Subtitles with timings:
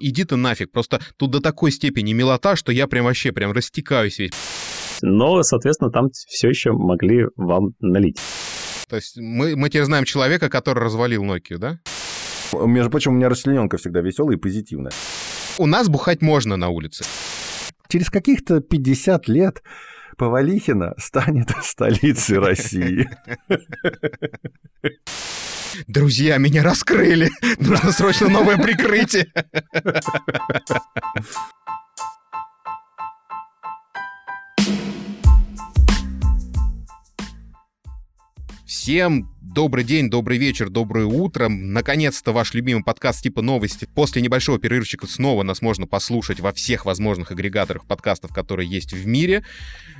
[0.00, 4.18] Иди ты нафиг, просто тут до такой степени милота, что я прям вообще прям растекаюсь
[4.18, 4.32] весь.
[5.02, 8.18] Но, соответственно, там все еще могли вам налить.
[8.88, 11.78] То есть мы, мы теперь знаем человека, который развалил Nokia, да?
[12.52, 14.92] Между прочим, у меня расчлененка всегда веселая и позитивная.
[15.58, 17.04] У нас бухать можно на улице.
[17.88, 19.62] Через каких-то 50 лет
[20.16, 23.08] Повалихина станет столицей России.
[25.86, 27.30] Друзья, меня раскрыли.
[27.58, 29.32] Нужно срочно новое прикрытие.
[38.68, 41.48] Всем добрый день, добрый вечер, доброе утро.
[41.48, 43.88] Наконец-то ваш любимый подкаст типа новости.
[43.94, 49.06] После небольшого перерывчика снова нас можно послушать во всех возможных агрегаторах подкастов, которые есть в
[49.06, 49.42] мире.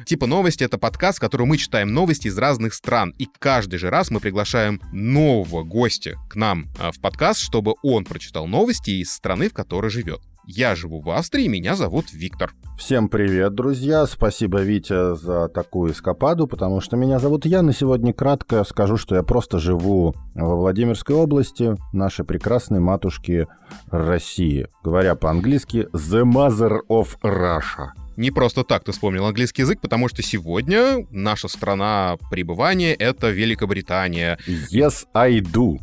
[0.04, 3.14] Типа новости— это подкаст, в котором мы читаем новости из разных стран.
[3.16, 8.04] И каждый же раз мы приглашаем нового гостя к нам а, в подкаст, чтобы он
[8.04, 10.20] прочитал новости из страны, в которой живет.
[10.50, 12.54] Я живу в Австрии, меня зовут Виктор.
[12.78, 14.06] Всем привет, друзья.
[14.06, 19.14] Спасибо, Витя, за такую эскападу, потому что меня зовут Ян, и сегодня кратко скажу, что
[19.14, 23.46] я просто живу во Владимирской области, нашей прекрасной матушки
[23.90, 24.68] России.
[24.82, 27.88] Говоря по-английски, The Mother of Russia.
[28.16, 34.38] Не просто так ты вспомнил английский язык, потому что сегодня наша страна пребывания— это Великобритания.
[34.72, 35.76] Yes, I do.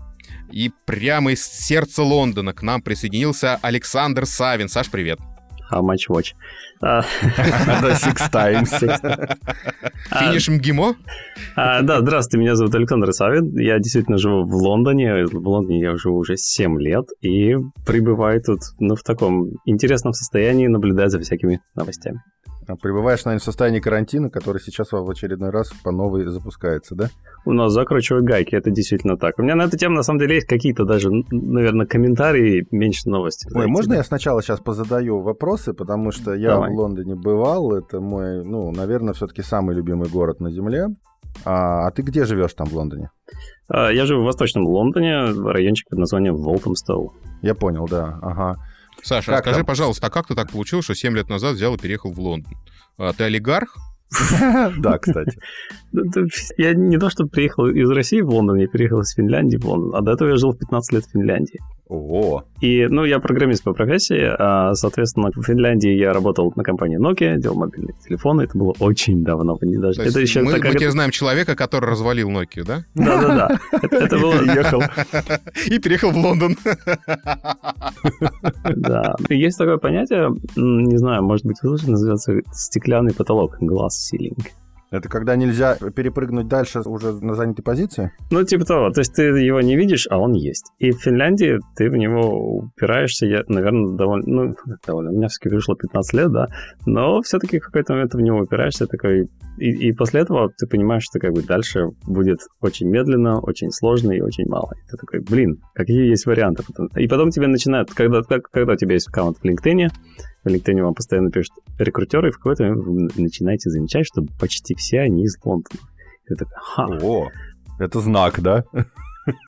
[0.51, 4.69] И прямо из сердца Лондона к нам присоединился Александр Савин.
[4.69, 5.19] Саш, привет.
[5.71, 6.33] How much watch?
[6.81, 7.03] Да,
[7.95, 8.69] six times.
[10.19, 10.95] Финиш МГИМО?
[11.55, 13.57] А, да, здравствуйте, меня зовут Александр Савин.
[13.57, 15.25] Я действительно живу в Лондоне.
[15.25, 20.67] В Лондоне я живу уже 7 лет и пребываю тут ну, в таком интересном состоянии,
[20.67, 22.21] наблюдая за всякими новостями.
[22.67, 27.09] А пребываешь, наверное, в состоянии карантина, который сейчас в очередной раз по новой запускается, да?
[27.45, 29.37] У нас закручивают гайки, это действительно так.
[29.37, 33.51] У меня на эту тему, на самом деле, есть какие-то даже, наверное, комментарии, меньше новостей.
[33.53, 36.71] Ой, можно я сначала сейчас позадаю вопросы, потому что я Давай.
[36.71, 40.87] в Лондоне бывал, это мой, ну, наверное, все-таки самый любимый город на Земле.
[41.43, 43.09] А, а ты где живешь там в Лондоне?
[43.67, 47.13] А, я живу в Восточном Лондоне, в райончик под названием Волтомстоу.
[47.41, 48.55] Я понял, да, ага.
[49.05, 49.65] Саша, как скажи, там?
[49.67, 52.53] пожалуйста, а как ты так получилось, что 7 лет назад взял и переехал в Лондон?
[52.97, 53.77] А, ты олигарх?
[54.77, 55.37] Да, кстати.
[56.57, 59.95] Я не то, что приехал из России в Лондон, я переехал из Финляндии в Лондон,
[59.95, 61.59] а до этого я жил в 15 лет в Финляндии.
[61.87, 62.41] О.
[62.61, 67.37] И, ну, я программист по профессии, а, соответственно, в Финляндии я работал на компании Nokia,
[67.37, 69.55] делал мобильные телефоны, это было очень давно.
[69.61, 72.85] Не даже, это еще мы, мы теперь знаем человека, который развалил Nokia, да?
[72.95, 73.59] Да-да-да.
[73.81, 74.33] Это было...
[74.39, 74.81] Переехал.
[75.67, 76.57] И переехал в Лондон.
[78.75, 79.15] Да.
[79.29, 84.51] Есть такое понятие, не знаю, может быть, вы называется стеклянный потолок, glass ceiling.
[84.91, 88.11] Это когда нельзя перепрыгнуть дальше уже на занятой позиции?
[88.31, 88.91] Ну, типа того.
[88.91, 90.71] То есть ты его не видишь, а он есть.
[90.77, 94.23] И в Финляндии ты в него упираешься, я, наверное, довольно...
[94.27, 94.55] Ну,
[94.87, 95.11] довольно...
[95.11, 96.47] У меня все-таки вышло 15 лет, да.
[96.85, 99.27] Но все-таки в какой-то момент ты в него упираешься такой...
[99.57, 104.11] И, и после этого ты понимаешь, что как бы дальше будет очень медленно, очень сложно
[104.11, 104.71] и очень мало.
[104.75, 106.63] И ты такой, блин, какие есть варианты?
[106.95, 107.91] И потом тебе начинают...
[107.91, 109.89] Когда, когда у тебя есть аккаунт в LinkedIn,
[110.45, 114.75] в LinkedIn вам постоянно пишут рекрутеры, и в какой-то момент вы начинаете замечать, что почти
[114.75, 115.79] все они из Лондона.
[116.29, 116.87] И ха.
[117.01, 117.29] О,
[117.79, 118.63] это знак, да?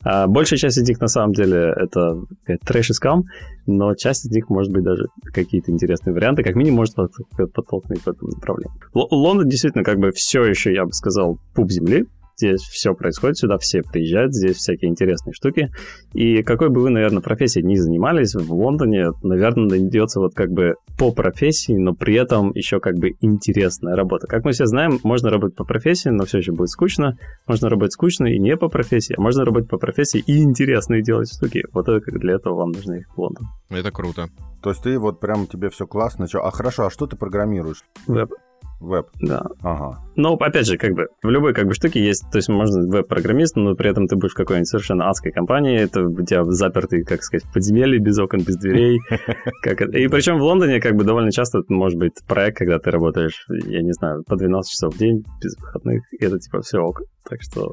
[0.04, 2.20] А большая часть из них на самом деле это
[2.66, 3.26] трэш и скам,
[3.68, 8.08] но часть из них может быть даже какие-то интересные варианты, как минимум может подтолкнуть в
[8.08, 8.74] этом направлении.
[8.96, 13.38] Л- Лондон действительно как бы все еще, я бы сказал, пуп земли, Здесь все происходит,
[13.38, 15.70] сюда все приезжают, здесь всякие интересные штуки.
[16.14, 20.76] И какой бы вы, наверное, профессией не занимались, в Лондоне, наверное, найдется вот как бы
[21.00, 24.28] по профессии, но при этом еще как бы интересная работа.
[24.28, 27.18] Как мы все знаем, можно работать по профессии, но все еще будет скучно.
[27.48, 31.34] Можно работать скучно и не по профессии, а можно работать по профессии и интересные делать
[31.34, 31.64] штуки.
[31.74, 33.48] Вот это для этого вам нужно их в Лондон.
[33.70, 34.28] Это круто.
[34.62, 36.28] То есть ты вот прям тебе все классно.
[36.34, 37.84] А хорошо, а что ты программируешь?
[38.06, 38.32] Веб.
[38.80, 39.08] Веб.
[39.22, 39.44] Да.
[39.62, 40.00] Ага.
[40.16, 43.56] Но, опять же, как бы, в любой, как бы, штуке есть, то есть можно веб-программист,
[43.56, 47.24] но при этом ты будешь в какой-нибудь совершенно адской компании, это у тебя запертый, как
[47.24, 49.00] сказать, в подземелье, без окон, без дверей.
[49.62, 49.82] Как.
[49.82, 53.46] И причем в Лондоне, как бы, довольно часто это может быть проект, когда ты работаешь,
[53.66, 57.02] я не знаю, по 12 часов в день, без выходных, и это, типа, все ок.
[57.30, 57.70] Так что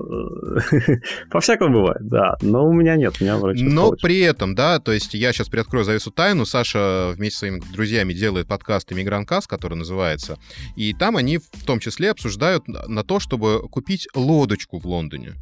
[0.73, 0.97] э,
[1.31, 2.35] по-всякому бывает, да.
[2.43, 5.49] Но у меня нет, у меня вроде Но при этом, да, то есть я сейчас
[5.49, 6.45] приоткрою завесу тайну.
[6.45, 10.39] Саша вместе с своими друзьями делает подкаст «Иммигранткаст», который называется.
[10.75, 15.35] И там они в том числе обсуждают на то, чтобы купить лодочку в Лондоне.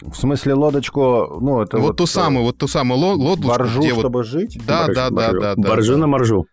[0.00, 3.90] В смысле лодочку, ну это вот, вот ту самую, вот ту самую лодочку, боржу, где
[3.90, 4.26] чтобы вот...
[4.26, 4.60] жить.
[4.64, 5.68] Да, да, да, да, да.
[5.68, 6.46] Боржу на моржу.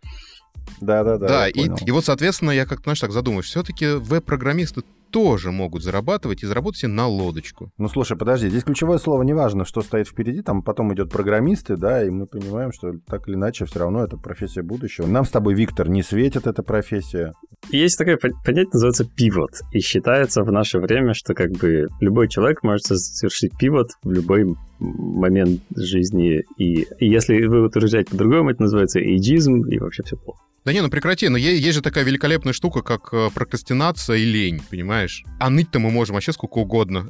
[0.81, 1.27] Да, да, да.
[1.27, 4.83] Да, и, и вот, соответственно, я как-то, знаешь, так задумываюсь, все-таки веб-программисты
[5.15, 7.71] тоже могут зарабатывать и заработать себе на лодочку.
[7.77, 11.77] Ну, слушай, подожди, здесь ключевое слово не важно, что стоит впереди, там потом идет программисты,
[11.77, 15.07] да, и мы понимаем, что так или иначе все равно это профессия будущего.
[15.07, 17.31] Нам с тобой, Виктор, не светит эта профессия.
[17.69, 22.61] Есть такое понятие, называется пивот, и считается в наше время, что как бы любой человек
[22.63, 28.99] может совершить пивот в любой момент жизни, и, и если вы утверждаете по-другому, это называется
[28.99, 30.41] эйджизм, и вообще все плохо.
[30.65, 34.25] Да не, ну прекрати, но есть, есть же такая великолепная штука, как э, прокрастинация и
[34.25, 35.23] лень, понимаешь?
[35.39, 37.05] А ныть-то мы можем вообще сколько угодно.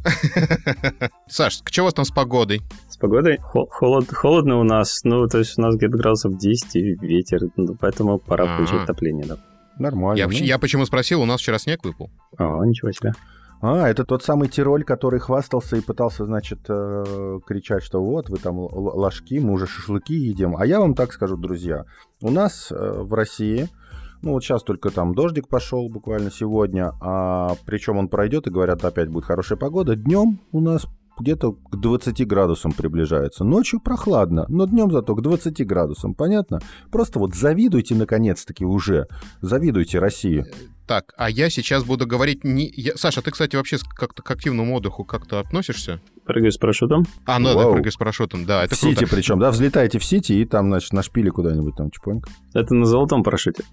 [1.30, 2.62] Саш, что у вас там с погодой?
[2.90, 3.38] С погодой?
[3.38, 7.78] Холод, холодно у нас, ну, то есть у нас где-то градусов 10 и ветер, ну,
[7.80, 9.38] поэтому пора включить отопление, да.
[9.80, 10.18] Нормально.
[10.18, 10.34] Я, ну.
[10.34, 12.12] я почему спросил, у нас вчера снег выпал.
[12.38, 13.13] О, ничего себе.
[13.68, 18.38] А, это тот самый Тироль, который хвастался и пытался, значит, э, кричать, что вот, вы
[18.38, 20.56] там ложки, мы уже шашлыки едим.
[20.56, 21.86] А я вам так скажу, друзья,
[22.22, 23.68] у нас э, в России,
[24.22, 28.86] ну вот сейчас только там дождик пошел буквально сегодня, а причем он пройдет и говорят,
[28.86, 29.96] опять будет хорошая погода.
[29.96, 30.86] Днем у нас
[31.20, 33.44] где-то к 20 градусам приближается.
[33.44, 36.60] Ночью прохладно, но днем зато к 20 градусам, понятно?
[36.92, 39.08] Просто вот завидуйте наконец-таки уже,
[39.42, 40.46] завидуйте России.
[40.88, 42.72] Так, а я сейчас буду говорить не...
[42.76, 42.96] Я...
[42.96, 46.00] Саша, ты, кстати, вообще как-то к активному отдыху как-то относишься?
[46.26, 47.06] Прыгаю с парашютом.
[47.26, 49.00] А, ну да, прыгаю с парашютом, да, это В круто.
[49.00, 52.30] Сити причем, да, взлетаете в Сити и там, значит, на шпиле куда-нибудь там чпонька.
[52.54, 53.64] Это на золотом парашюте.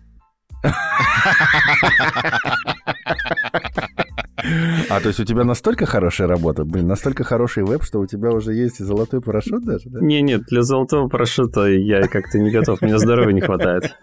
[4.91, 8.31] А, то есть у тебя настолько хорошая работа, блин, настолько хороший веб, что у тебя
[8.31, 10.01] уже есть и золотой парашют даже, да?
[10.01, 13.95] Не, нет, для золотого парашюта я как-то не готов, мне здоровья не хватает.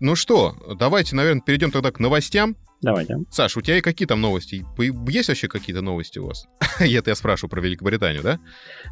[0.00, 2.56] Ну что, давайте, наверное, перейдем тогда к новостям.
[2.80, 3.16] Давайте.
[3.30, 4.64] Саш, у тебя какие там новости?
[5.08, 6.46] Есть вообще какие-то новости у вас?
[6.78, 8.38] Это я спрашиваю про Великобританию, да?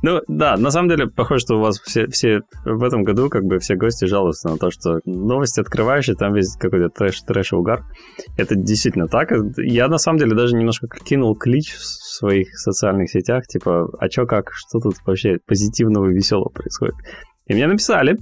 [0.02, 3.44] Ну, да, на самом деле, похоже, что у вас все, все в этом году, как
[3.44, 7.52] бы, все гости жалуются на то, что новости открываешь, и там весь какой-то трэш, трэш
[7.52, 7.84] и угар.
[8.36, 9.30] Это действительно так.
[9.58, 14.26] Я, на самом деле, даже немножко кинул клич в своих социальных сетях, типа, а чё
[14.26, 16.96] как, что тут вообще позитивного и веселого происходит?
[17.46, 18.16] И мне написали,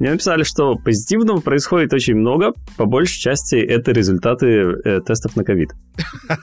[0.00, 2.52] мне написали, что позитивного происходит очень много.
[2.78, 5.72] По большей части это результаты э, тестов на ковид.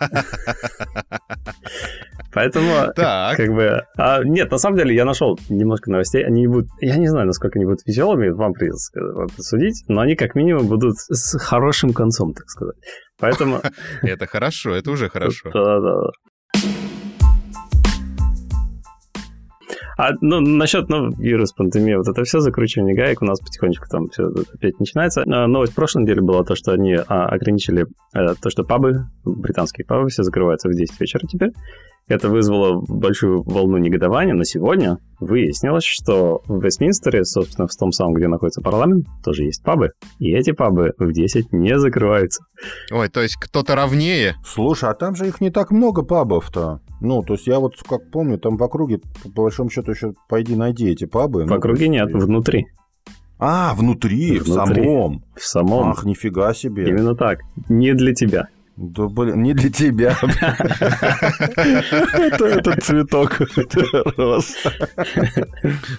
[2.33, 3.35] Поэтому, так.
[3.35, 3.81] как бы...
[3.97, 6.23] А, нет, на самом деле я нашел немножко новостей.
[6.23, 6.67] Они не будут...
[6.81, 8.91] Я не знаю, насколько они будут веселыми, вам придется
[9.39, 12.75] судить, но они как минимум будут с хорошим концом, так сказать.
[13.19, 13.61] Поэтому...
[14.03, 15.49] Это хорошо, это уже хорошо.
[15.51, 16.11] Да-да-да.
[19.97, 24.07] А ну, насчет ну, вирус, пандемия, вот это все закручивание гаек у нас потихонечку там
[24.09, 25.23] все опять начинается.
[25.23, 29.85] А, новость прошлой неделе была то, что они а, ограничили а, то, что пабы, британские
[29.85, 31.51] пабы, все закрываются в 10 вечера теперь.
[32.07, 38.13] Это вызвало большую волну негодования, но сегодня выяснилось, что в Вестминстере, собственно, в том самом,
[38.13, 39.89] где находится парламент, тоже есть пабы.
[40.19, 42.43] И эти пабы в 10 не закрываются.
[42.91, 44.35] Ой, то есть кто-то ровнее?
[44.45, 46.79] Слушай, а там же их не так много пабов-то.
[47.01, 48.99] Ну, то есть я вот как помню, там в округе,
[49.35, 51.43] по большому счету, еще пойди найди эти пабы.
[51.43, 52.67] В ну, округе нет, внутри.
[53.39, 55.23] А, внутри, внутри, в самом.
[55.35, 55.89] В самом.
[55.89, 56.87] Ах, нифига себе.
[56.87, 57.41] Именно так.
[57.69, 58.47] Не для тебя.
[58.77, 60.15] Да, блин, не для тебя.
[61.57, 63.41] Это цветок
[64.17, 64.55] рос.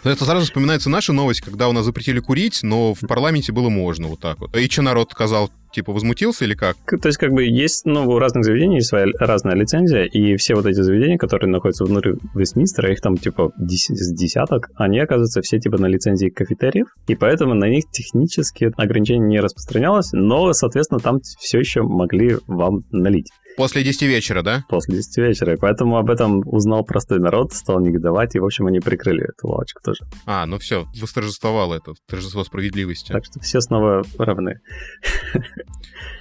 [0.05, 4.07] Это сразу вспоминается наша новость, когда у нас запретили курить, но в парламенте было можно
[4.07, 4.57] вот так вот.
[4.57, 5.51] И что народ сказал?
[5.73, 6.77] Типа возмутился или как?
[6.87, 10.55] То есть, как бы есть, ну, у разных заведений есть своя разная лицензия, и все
[10.55, 15.59] вот эти заведения, которые находятся внутри Вестминстера, их там, типа, с десяток, они, оказывается, все,
[15.59, 21.21] типа, на лицензии кафетериев, и поэтому на них технически ограничение не распространялось, но, соответственно, там
[21.21, 23.29] все еще могли вам налить.
[23.59, 24.65] После 10 вечера, да?
[24.69, 25.55] После 10 вечера.
[25.55, 29.49] И поэтому об этом узнал простой народ, стал негодовать, и, в общем, они прикрыли эту
[29.49, 30.05] лавочку тоже.
[30.27, 33.11] А, ну все, восторжествовало это, торжество справедливости.
[33.11, 34.61] Так что все снова равны.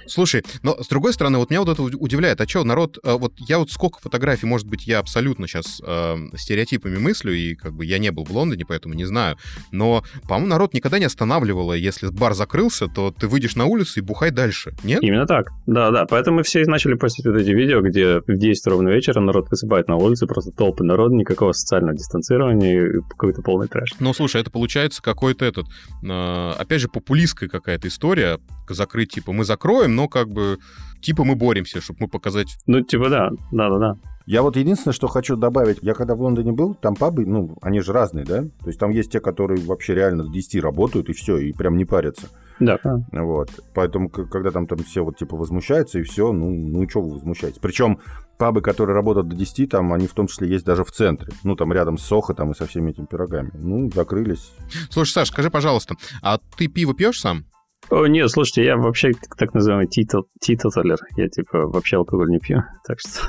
[0.08, 2.40] Слушай, но с другой стороны, вот меня вот это удивляет.
[2.40, 6.96] А что, народ, вот я вот сколько фотографий, может быть, я абсолютно сейчас э, стереотипами
[6.96, 9.36] мыслю, и как бы я не был в Лондоне, поэтому не знаю.
[9.70, 14.02] Но, по-моему, народ никогда не останавливало, если бар закрылся, то ты выйдешь на улицу и
[14.02, 15.02] бухай дальше, нет?
[15.02, 16.06] Именно так, да-да.
[16.06, 19.96] Поэтому все начали постить вот эти видео, где в 10 ровно вечера народ высыпает на
[19.96, 23.94] улице, просто толпы народа, никакого социального дистанцирования и какой-то полный трэш.
[24.00, 25.66] Ну, слушай, это получается какой-то этот,
[26.02, 30.58] э, опять же, популистская какая-то история, закрыть, типа, мы закроем, но как бы,
[31.00, 32.48] типа, мы боремся, чтобы мы показать...
[32.66, 33.96] Ну, типа, да, да-да-да.
[34.26, 37.80] Я вот единственное, что хочу добавить, я когда в Лондоне был, там пабы, ну, они
[37.80, 38.42] же разные, да?
[38.42, 41.78] То есть там есть те, которые вообще реально до 10 работают, и все, и прям
[41.78, 42.28] не парятся.
[42.60, 42.78] Да.
[43.12, 43.50] Вот.
[43.74, 47.58] Поэтому, когда там, там все вот типа возмущаются, и все, ну, ну что вы возмущаетесь?
[47.60, 48.00] Причем
[48.38, 51.32] пабы, которые работают до 10, там, они в том числе есть даже в центре.
[51.44, 53.50] Ну, там рядом с Сохо, там, и со всеми этими пирогами.
[53.54, 54.52] Ну, закрылись.
[54.90, 57.44] Слушай, Саш, скажи, пожалуйста, а ты пиво пьешь сам?
[57.90, 60.98] О, нет, слушайте, я вообще так называемый титоталер.
[61.16, 63.20] Я типа вообще алкоголь не пью, так что...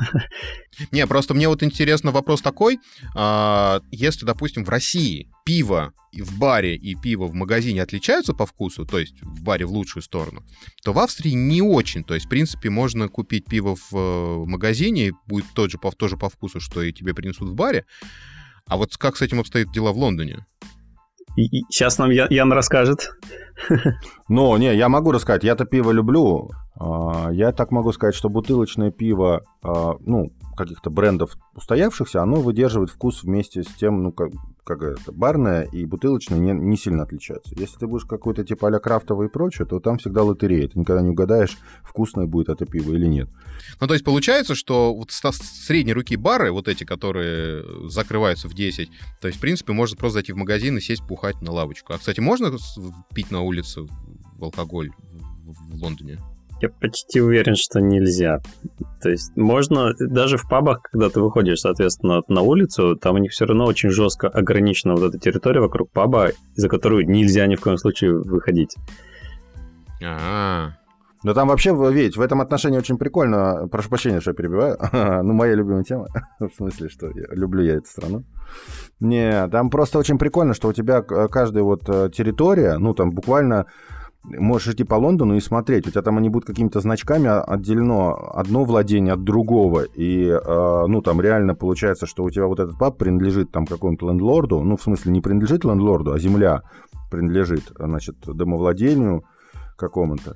[0.92, 2.80] Не, просто мне вот интересно вопрос такой.
[3.16, 8.86] А, если, допустим, в России пиво в баре и пиво в магазине отличаются по вкусу,
[8.86, 10.44] то есть в баре в лучшую сторону,
[10.84, 12.04] то в Австрии не очень.
[12.04, 16.30] То есть, в принципе, можно купить пиво в э, магазине, будет тот же, тоже по
[16.30, 17.86] вкусу, что и тебе принесут в баре.
[18.68, 20.46] А вот как с этим обстоят дела в Лондоне?
[21.36, 23.12] Сейчас нам Ян расскажет.
[24.30, 25.44] Ну, не, я могу рассказать.
[25.44, 26.52] Я-то пиво люблю.
[26.80, 32.90] А, я так могу сказать, что бутылочное пиво, а, ну, каких-то брендов устоявшихся, оно выдерживает
[32.90, 34.30] вкус вместе с тем, ну, как,
[34.76, 37.56] как это, барное и бутылочное не, не сильно отличаются.
[37.58, 40.68] Если ты будешь какой-то типа а-ля крафтовый и прочее, то там всегда лотерея.
[40.68, 43.30] Ты никогда не угадаешь, вкусное будет это пиво или нет.
[43.82, 48.92] Ну, то есть получается, что вот средней руки бары, вот эти, которые закрываются в 10,
[49.20, 51.94] то есть, в принципе, можно просто зайти в магазин и сесть пухать на лавочку.
[51.94, 52.56] А, кстати, можно
[53.14, 53.88] пить на улице
[54.40, 54.92] алкоголь
[55.46, 56.20] в Лондоне?
[56.62, 58.42] Я почти уверен, что нельзя.
[59.01, 63.32] То есть можно даже в пабах, когда ты выходишь, соответственно, на улицу, там у них
[63.32, 67.62] все равно очень жестко ограничена вот эта территория вокруг паба, за которую нельзя ни в
[67.62, 68.75] коем случае выходить.
[70.04, 70.72] А,
[71.24, 73.68] да там вообще, ведь в этом отношении очень прикольно.
[73.70, 74.78] Прошу прощения, что я перебиваю.
[75.24, 76.08] ну, моя любимая тема.
[76.39, 78.24] в смысле, что я, люблю я эту страну.
[79.01, 83.66] Не, там просто очень прикольно, что у тебя каждая вот э, территория, ну, там буквально
[84.24, 85.88] можешь идти по Лондону и смотреть.
[85.88, 89.84] У тебя там они будут какими-то значками отделено одно владение от другого.
[89.84, 94.08] И, э, ну, там реально получается, что у тебя вот этот паб принадлежит там какому-то
[94.10, 94.62] лендлорду.
[94.62, 96.64] Ну, в смысле, не принадлежит лендлорду, а земля
[97.10, 99.24] принадлежит, значит, домовладению
[99.78, 100.36] какому-то.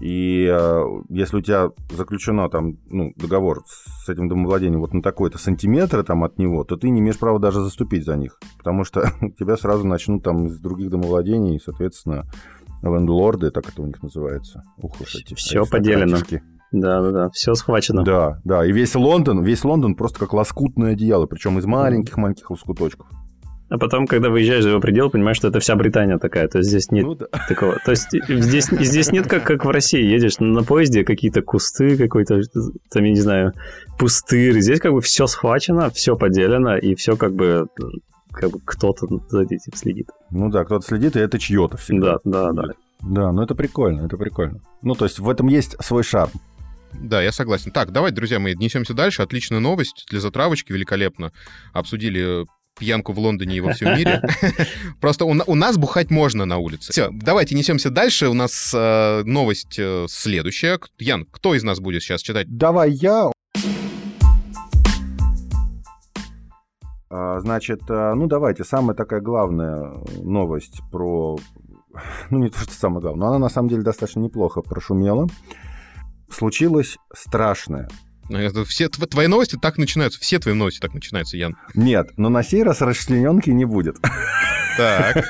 [0.00, 5.36] И э, если у тебя заключено там, ну, договор с этим домовладением вот на такой-то
[5.36, 9.02] сантиметр там от него, то ты не имеешь права даже заступить за них, потому что
[9.38, 12.24] тебя сразу начнут там из других домовладений, соответственно,
[12.82, 14.62] лендлорды, так это у них называется.
[14.78, 16.18] Ух уж эти Все поделено.
[16.72, 18.04] Да, да, да, все схвачено.
[18.04, 23.08] Да, да, и весь Лондон, весь Лондон просто как лоскутное одеяло, причем из маленьких-маленьких лоскуточков.
[23.70, 26.48] А потом, когда выезжаешь за его предел, понимаешь, что это вся Британия такая.
[26.48, 27.26] То есть здесь нет ну, да.
[27.48, 27.78] такого.
[27.84, 30.02] То есть здесь, здесь нет как, как в России.
[30.02, 32.40] Едешь на поезде, какие-то кусты, какой-то,
[32.92, 33.52] там, я не знаю,
[33.96, 34.60] пустырь.
[34.60, 37.68] Здесь как бы все схвачено, все поделено, и все как бы
[38.32, 40.08] как бы кто-то за этим следит.
[40.30, 42.18] Ну да, кто-то следит, и это чье-то всегда.
[42.24, 42.74] Да, да, да.
[43.02, 44.60] Да, ну это прикольно, это прикольно.
[44.82, 46.30] Ну, то есть в этом есть свой шарм.
[46.92, 47.70] Да, я согласен.
[47.70, 49.22] Так, давайте, друзья мои, несемся дальше.
[49.22, 51.32] Отличная новость для затравочки, великолепно.
[51.72, 52.44] Обсудили
[52.78, 54.22] пьянку в Лондоне и во всем мире.
[55.00, 56.92] Просто у, нас бухать можно на улице.
[56.92, 58.28] Все, давайте несемся дальше.
[58.28, 60.78] У нас э, новость э, следующая.
[60.98, 62.46] Ян, кто из нас будет сейчас читать?
[62.48, 63.30] Давай я.
[67.10, 71.38] Значит, э, ну давайте, самая такая главная новость про...
[72.30, 75.26] Ну не то, что самое главное, но она на самом деле достаточно неплохо прошумела.
[76.30, 77.88] Случилось страшное.
[78.28, 80.20] Ну, все твои новости так начинаются.
[80.20, 81.56] Все твои новости так начинаются, Ян.
[81.74, 83.96] Нет, но на сей раз расчлененки не будет.
[84.76, 85.24] Так.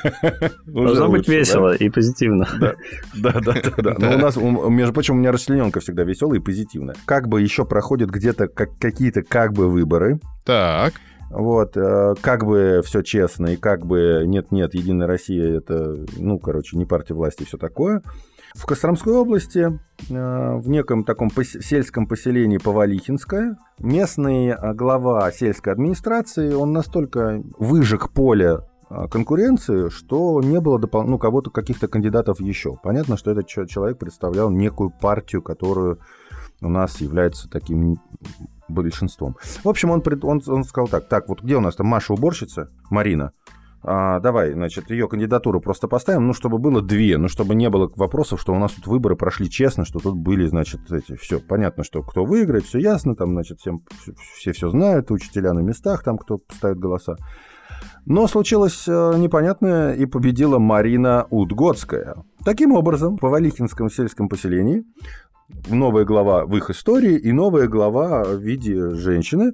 [0.67, 2.47] Должно быть весело и позитивно.
[2.61, 2.75] Да,
[3.15, 3.55] да, да.
[3.79, 3.95] да.
[3.99, 6.95] Но у нас, между прочим, у меня расчлененка всегда веселая и позитивная.
[7.07, 10.21] Как бы еще проходят где-то какие-то как бы выборы.
[10.45, 10.93] Так.
[11.31, 16.77] Вот, э, как бы все честно, и как бы нет-нет, Единая Россия это, ну, короче,
[16.77, 18.03] не партия власти и все такое.
[18.57, 19.79] В Костромской области,
[20.11, 28.11] э, в неком таком сельском поселении Повалихинское, местный э, глава сельской администрации, он настолько выжег
[28.11, 28.59] поле
[29.09, 32.77] конкуренции, что не было допол- ну, кого-то, каких-то кандидатов еще.
[32.83, 36.01] Понятно, что этот человек представлял некую партию, которую
[36.61, 38.01] у нас является таким
[38.71, 39.37] большинством.
[39.65, 42.69] В общем, он, он, он сказал так, так, вот где у нас там Маша уборщица,
[42.91, 43.33] Марина,
[43.83, 47.91] а, давай, значит, ее кандидатуру просто поставим, ну, чтобы было две, ну, чтобы не было
[47.97, 51.83] вопросов, что у нас тут выборы прошли честно, что тут были, значит, эти, все, понятно,
[51.83, 53.81] что кто выиграет, все ясно, там, значит, всем,
[54.37, 57.17] все все знают, учителя на местах, там, кто ставит голоса.
[58.05, 62.17] Но случилось э, непонятное, и победила Марина Удгодская.
[62.45, 64.85] Таким образом, в Валихинском сельском поселении
[65.69, 69.53] новая глава в их истории и новая глава в виде женщины,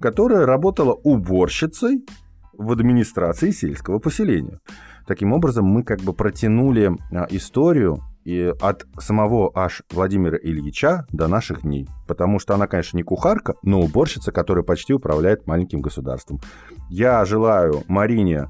[0.00, 2.04] которая работала уборщицей
[2.52, 4.58] в администрации сельского поселения.
[5.06, 11.26] Таким образом, мы как бы протянули а, историю и от самого аж Владимира Ильича до
[11.26, 11.88] наших дней.
[12.06, 16.40] Потому что она, конечно, не кухарка, но уборщица, которая почти управляет маленьким государством.
[16.88, 18.46] Я желаю Марине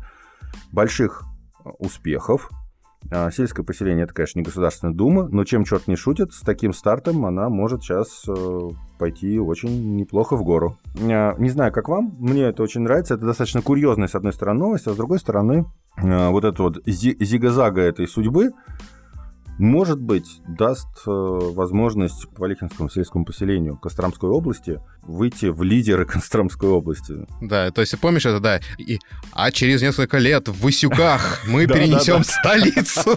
[0.73, 1.25] больших
[1.65, 2.51] а, успехов,
[3.33, 7.27] сельское поселение это, конечно, не Государственная Дума, но чем черт не шутит, с таким стартом
[7.27, 10.77] она может сейчас э, пойти очень неплохо в гору.
[10.99, 13.15] А, не знаю, как вам, мне это очень нравится.
[13.15, 15.67] Это достаточно курьезная, с одной стороны, новость, а с другой стороны,
[15.97, 18.53] э, вот эта вот зигзага этой судьбы,
[19.59, 27.27] может быть, даст э, возможность Валихинскому сельскому поселению Костромской области выйти в лидеры Костромской области.
[27.41, 28.61] Да, то есть помнишь это, да.
[28.79, 28.99] И,
[29.33, 33.17] а через несколько лет в Васюках мы перенесем столицу.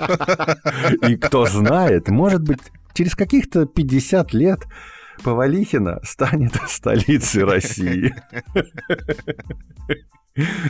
[1.08, 2.60] И кто знает, может быть,
[2.94, 4.60] через каких-то 50 лет
[5.24, 8.14] Повалихина станет столицей России.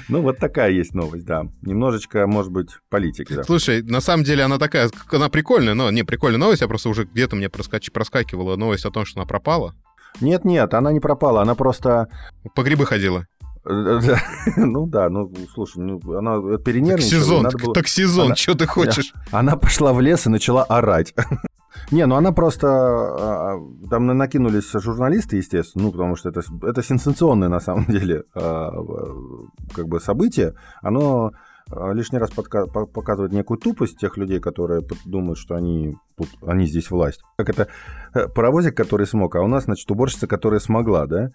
[0.10, 1.48] Ну, вот такая есть новость, да.
[1.64, 3.34] Немножечко, может быть, политики.
[3.34, 3.44] Да.
[3.44, 7.06] Слушай, на самом деле она такая, она прикольная, но не прикольная новость, я просто уже
[7.06, 7.92] где-то мне проскач...
[7.92, 9.74] проскакивала новость о том, что она пропала.
[10.22, 12.10] Нет-нет, она не пропала, она просто...
[12.54, 13.26] По грибы ходила.
[14.58, 17.44] Ну да, ну слушай, ну, она перенервничала.
[17.44, 17.74] Так сезон, было...
[17.74, 18.36] так сезон, она...
[18.36, 19.12] что ты хочешь?
[19.32, 21.16] Она пошла в лес и начала орать.
[21.92, 22.68] Не, ну она просто...
[22.68, 28.24] А, а, там накинулись журналисты, естественно, ну, потому что это, это сенсационное, на самом деле,
[28.34, 28.72] а,
[29.74, 30.56] как бы событие.
[30.82, 31.32] Оно
[31.94, 36.92] лишний раз подка- показывает некую тупость тех людей, которые думают, что они, тут, они здесь
[36.92, 37.22] власть.
[37.38, 37.68] Как это
[38.14, 41.30] э, паровозик, который смог, а у нас, значит, уборщица, которая смогла, да?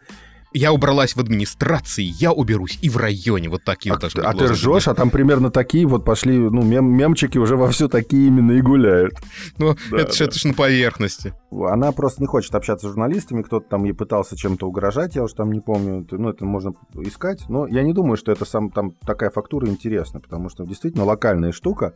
[0.52, 3.49] Я убралась в администрации, я уберусь и в районе.
[3.49, 6.62] Вот такие а, вот должны А ты ржешь, а там примерно такие вот пошли, ну,
[6.62, 9.14] мем мемчики уже во все такие именно и гуляют.
[9.59, 10.25] Ну, да, это, да.
[10.25, 11.35] это же на поверхности.
[11.50, 15.35] Она просто не хочет общаться с журналистами, кто-то там ей пытался чем-то угрожать, я уже
[15.35, 18.92] там не помню, ну, это можно искать, но я не думаю, что это сам там
[19.07, 21.95] такая фактура интересна, потому что действительно локальная штука,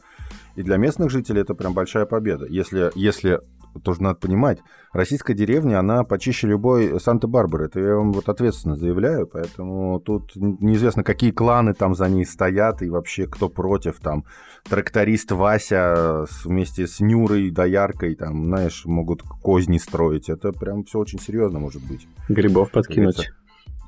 [0.56, 2.46] и для местных жителей это прям большая победа.
[2.48, 3.40] Если, если
[3.82, 4.58] тоже надо понимать,
[4.92, 7.66] российская деревня, она почище любой Санта-Барбары.
[7.66, 12.82] Это я вам вот ответственно заявляю, поэтому тут неизвестно, какие кланы там за ней стоят
[12.82, 14.00] и вообще кто против.
[14.00, 14.24] Там
[14.68, 20.28] тракторист Вася вместе с Нюрой, Дояркой, там, знаешь, могут козни строить.
[20.28, 22.06] Это прям все очень серьезно может быть.
[22.28, 23.30] Грибов подкинуть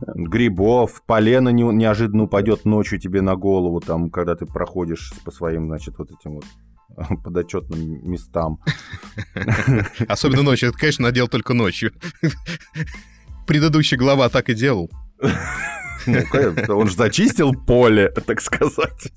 [0.04, 5.66] грибов, полено не, неожиданно упадет ночью тебе на голову, там, когда ты проходишь по своим,
[5.66, 6.44] значит, вот этим вот
[7.24, 8.58] подотчетным местам.
[10.08, 10.70] Особенно ночью.
[10.70, 11.92] Это, конечно, надел только ночью.
[13.46, 14.90] Предыдущая глава так и делал.
[16.06, 19.12] Ну, он же зачистил поле, так сказать.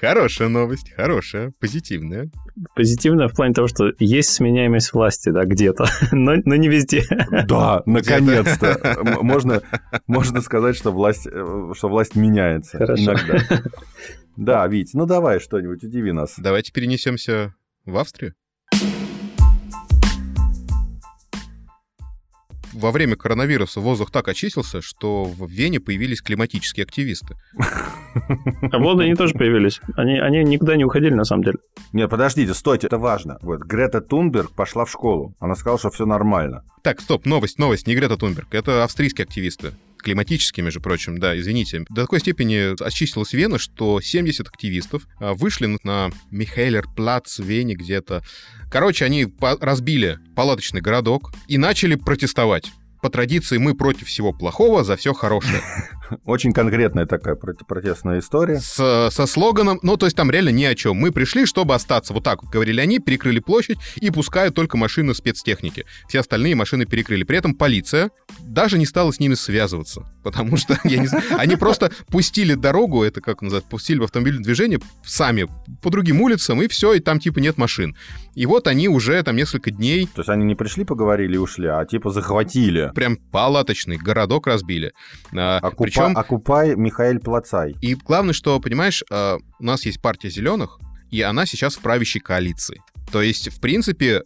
[0.00, 2.30] Хорошая новость, хорошая, позитивная.
[2.76, 7.02] Позитивная в плане того, что есть сменяемость власти, да, где-то, но, но не везде.
[7.48, 8.98] Да, наконец-то.
[9.22, 9.62] Можно,
[10.06, 13.02] можно сказать, что власть, э, что власть меняется Хорошо.
[13.02, 13.62] иногда.
[14.36, 16.34] Да, Вить, ну давай что-нибудь, удиви нас.
[16.38, 18.34] Давайте перенесемся в Австрию.
[22.76, 27.36] во время коронавируса воздух так очистился, что в Вене появились климатические активисты.
[28.14, 29.80] А в Лондоне тоже появились.
[29.94, 31.58] Они, они никуда не уходили, на самом деле.
[31.92, 33.38] Нет, подождите, стойте, это важно.
[33.42, 35.34] Вот, Грета Тунберг пошла в школу.
[35.40, 36.62] Она сказала, что все нормально.
[36.82, 38.54] Так, стоп, новость, новость, не Грета Тунберг.
[38.54, 44.46] Это австрийские активисты климатические, между прочим, да, извините, до такой степени очистилась Вена, что 70
[44.46, 48.22] активистов а, вышли на Михайлер-Плац в Вене где-то.
[48.70, 49.26] Короче, они
[49.60, 52.70] разбили палаточный городок и начали протестовать
[53.02, 55.62] по традиции мы против всего плохого, за все хорошее.
[56.24, 58.58] Очень конкретная такая протестная история.
[58.58, 60.96] С, со слоганом, ну, то есть там реально ни о чем.
[60.96, 62.12] Мы пришли, чтобы остаться.
[62.12, 65.84] Вот так вот говорили они, перекрыли площадь и пускают только машины спецтехники.
[66.08, 67.24] Все остальные машины перекрыли.
[67.24, 70.02] При этом полиция даже не стала с ними связываться.
[70.24, 74.42] Потому что, я не знаю, они просто пустили дорогу, это как называется, пустили в автомобильное
[74.42, 75.46] движение сами
[75.82, 77.94] по другим улицам, и все, и там типа нет машин.
[78.34, 80.06] И вот они уже там несколько дней...
[80.14, 84.92] То есть они не пришли, поговорили и ушли, а типа захватили прям палаточный городок разбили.
[85.34, 85.84] А, Окупа...
[85.96, 86.16] Причем...
[86.16, 87.74] Окупай Михаил Плацай.
[87.80, 90.78] И главное, что, понимаешь, а, у нас есть партия зеленых,
[91.10, 92.80] и она сейчас в правящей коалиции.
[93.12, 94.22] То есть, в принципе,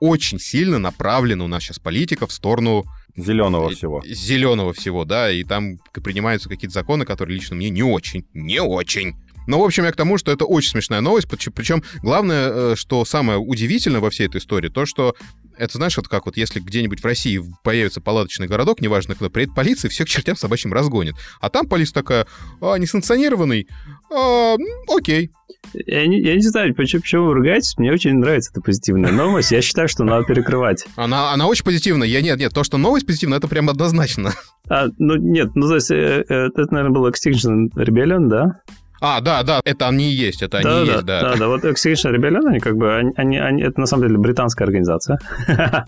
[0.00, 2.84] очень сильно направлена у нас сейчас политика в сторону
[3.16, 4.02] Зеленого всего.
[4.04, 9.14] Зеленого всего, да, и там принимаются какие-то законы, которые лично мне не очень, не очень
[9.46, 13.04] но, в общем, я к тому, что это очень смешная новость, причем главное, э, что
[13.04, 15.14] самое удивительное во всей этой истории, то, что
[15.56, 19.54] это знаешь, вот как вот если где-нибудь в России появится палаточный городок, неважно кто, приедет
[19.54, 21.14] полиция, всех к чертям собачьим разгонит.
[21.40, 22.26] А там полиция такая,
[22.60, 23.68] а, несанкционированный,
[24.12, 24.56] а,
[24.88, 25.30] окей.
[25.72, 29.50] Я не, я не знаю, почему, почему вы ругаетесь, мне очень нравится эта позитивная новость,
[29.50, 30.86] я считаю, что надо перекрывать.
[30.96, 34.32] Она, она очень позитивная, я нет, нет, то, что новость позитивная, это прям однозначно.
[34.68, 38.60] А, ну нет, ну то есть э, э, это, наверное, был Extinction Rebellion, да?
[39.06, 41.20] А, да, да, это они и есть, это да, они да, есть, да.
[41.20, 44.18] Да, да, вот Extinction Rebellion, они как бы, они, они, они, это на самом деле
[44.18, 45.18] британская организация.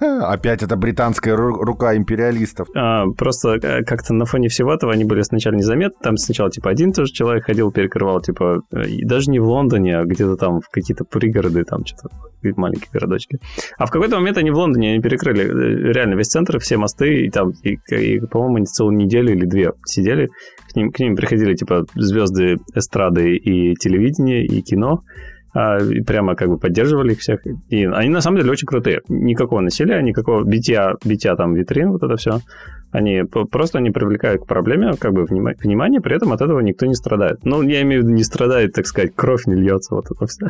[0.00, 2.68] Опять это британская рука империалистов.
[2.74, 6.70] А, просто э, как-то на фоне всего этого они были сначала незаметны, там сначала типа
[6.70, 10.70] один тоже человек ходил, перекрывал, типа, э, даже не в Лондоне, а где-то там в
[10.70, 12.08] какие-то пригороды, там что-то,
[12.56, 13.38] маленькие городочки.
[13.76, 17.26] А в какой-то момент они в Лондоне, они перекрыли э, реально весь центр, все мосты,
[17.26, 20.30] и там, и, и по-моему, они целую неделю или две сидели,
[20.74, 25.00] к ним, к ним приходили, типа, звезды эстрады и телевидения, и кино,
[25.54, 27.40] а, и прямо как бы поддерживали их всех.
[27.70, 29.00] И они на самом деле очень крутые.
[29.08, 32.40] Никакого насилия, никакого битья, битья там витрин, вот это все.
[32.94, 36.94] Они просто не привлекают к проблеме как бы внимание, при этом от этого никто не
[36.94, 37.40] страдает.
[37.42, 40.46] Ну, я имею в виду, не страдает, так сказать, кровь не льется, вот это все.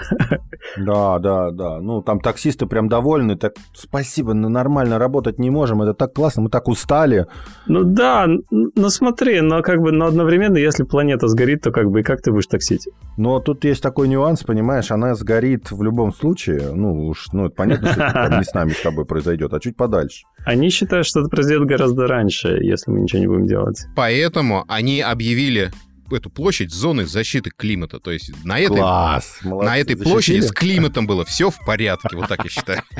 [0.76, 1.80] Да, да, да.
[1.80, 6.42] Ну, там таксисты прям довольны, так спасибо, но нормально работать не можем, это так классно,
[6.42, 7.26] мы так устали.
[7.66, 12.00] Ну да, ну смотри, но как бы, но одновременно, если планета сгорит, то как бы
[12.00, 12.90] и как ты будешь таксить?
[13.16, 17.54] Но тут есть такой нюанс, понимаешь, она сгорит в любом случае, ну уж, ну это
[17.54, 20.24] понятно, что это не с нами с тобой произойдет, а чуть подальше.
[20.44, 23.84] Они считают, что это произойдет гораздо раньше, если мы ничего не будем делать.
[23.94, 25.70] Поэтому они объявили
[26.14, 27.98] эту площадь зоны защиты климата.
[27.98, 32.16] То есть на этой, Класс, молодцы, на этой площади с климатом было все в порядке,
[32.16, 32.82] вот так я считаю.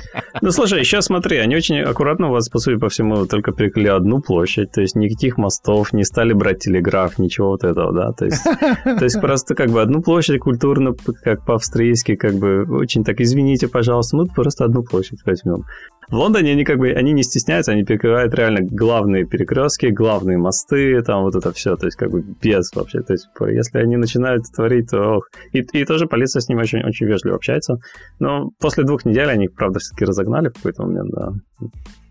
[0.43, 3.87] Ну, слушай, сейчас смотри, они очень аккуратно у вас, по сути, по всему, только перекрыли
[3.87, 8.25] одну площадь, то есть никаких мостов, не стали брать телеграф, ничего вот этого, да, то
[8.25, 8.43] есть,
[8.85, 10.93] то есть просто как бы одну площадь культурно,
[11.23, 15.65] как по-австрийски, как бы очень так, извините, пожалуйста, мы просто одну площадь возьмем.
[16.09, 21.03] В Лондоне они как бы, они не стесняются, они перекрывают реально главные перекрестки, главные мосты,
[21.03, 24.45] там вот это все, то есть как бы без вообще, то есть если они начинают
[24.55, 25.29] творить, то ох.
[25.53, 27.77] И, и тоже полиция с ними очень, очень вежливо общается.
[28.19, 31.33] Но после двух недель они их, правда, все-таки разогнали в какой-то момент, да.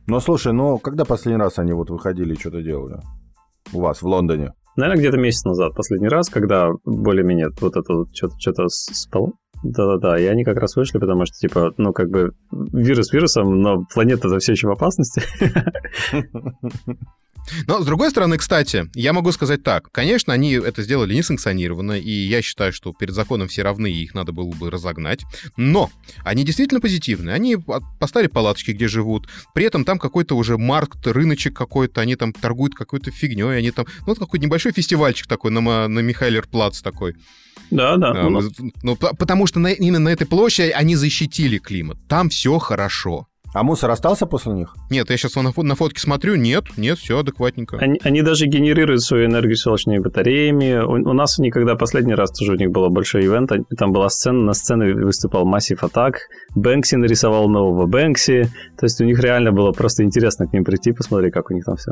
[0.08, 2.99] Ну, слушай, ну, когда последний раз они вот выходили и что-то делали?
[3.71, 4.51] У вас в Лондоне?
[4.75, 10.19] Наверное, где-то месяц назад, последний раз, когда более-менее вот это вот что-то, что-то спало, да-да-да,
[10.19, 14.38] и они как раз вышли, потому что, типа, ну, как бы, вирус вирусом, но планета-то
[14.39, 15.21] все еще в опасности.
[17.67, 19.91] Но, с другой стороны, кстати, я могу сказать так.
[19.91, 24.13] Конечно, они это сделали несанкционированно, и я считаю, что перед законом все равны, и их
[24.13, 25.21] надо было бы разогнать.
[25.58, 25.91] Но
[26.23, 27.36] они действительно позитивные.
[27.36, 27.58] Они
[27.99, 29.27] поставили палаточки, где живут.
[29.53, 33.86] При этом там какой-то уже маркт, рыночек какой-то, они там торгуют какой-то фигней, они там...
[34.08, 37.15] Ну, какой-то небольшой фестивальчик такой на, на Михайлер-Плац такой.
[37.71, 38.12] Да, да.
[38.12, 38.29] А,
[38.84, 41.97] ну, потому что на, именно на этой площади они защитили климат.
[42.08, 43.27] Там все хорошо.
[43.54, 44.76] А мусор остался после них?
[44.89, 47.78] Нет, я сейчас на, на фотке смотрю, нет, нет, все адекватненько.
[47.78, 50.84] Они, они даже генерируют свою энергию солнечными батареями.
[50.84, 54.39] У, у нас никогда последний раз тоже у них было большой ивент, там была сцена,
[54.42, 56.13] на сцене выступал Massive Attack,
[56.56, 60.92] Бэнкси нарисовал нового Бэнкси, то есть у них реально было просто интересно к ним прийти,
[60.92, 61.92] посмотреть, как у них там все.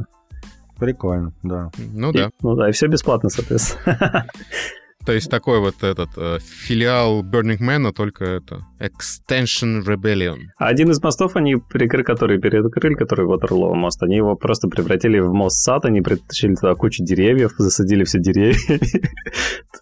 [0.80, 1.70] Прикольно, да.
[1.94, 2.32] Ну и, да.
[2.42, 4.26] Ну да, и все бесплатно, соответственно.
[5.06, 10.38] То есть такой вот этот э, филиал Burning Man, только это Extension Rebellion.
[10.58, 15.34] Один из мостов, они прикрыли, который перекрыли, который Ватерлоо мост, они его просто превратили в
[15.34, 18.80] мост-сад, они притащили туда кучу деревьев, засадили все деревья.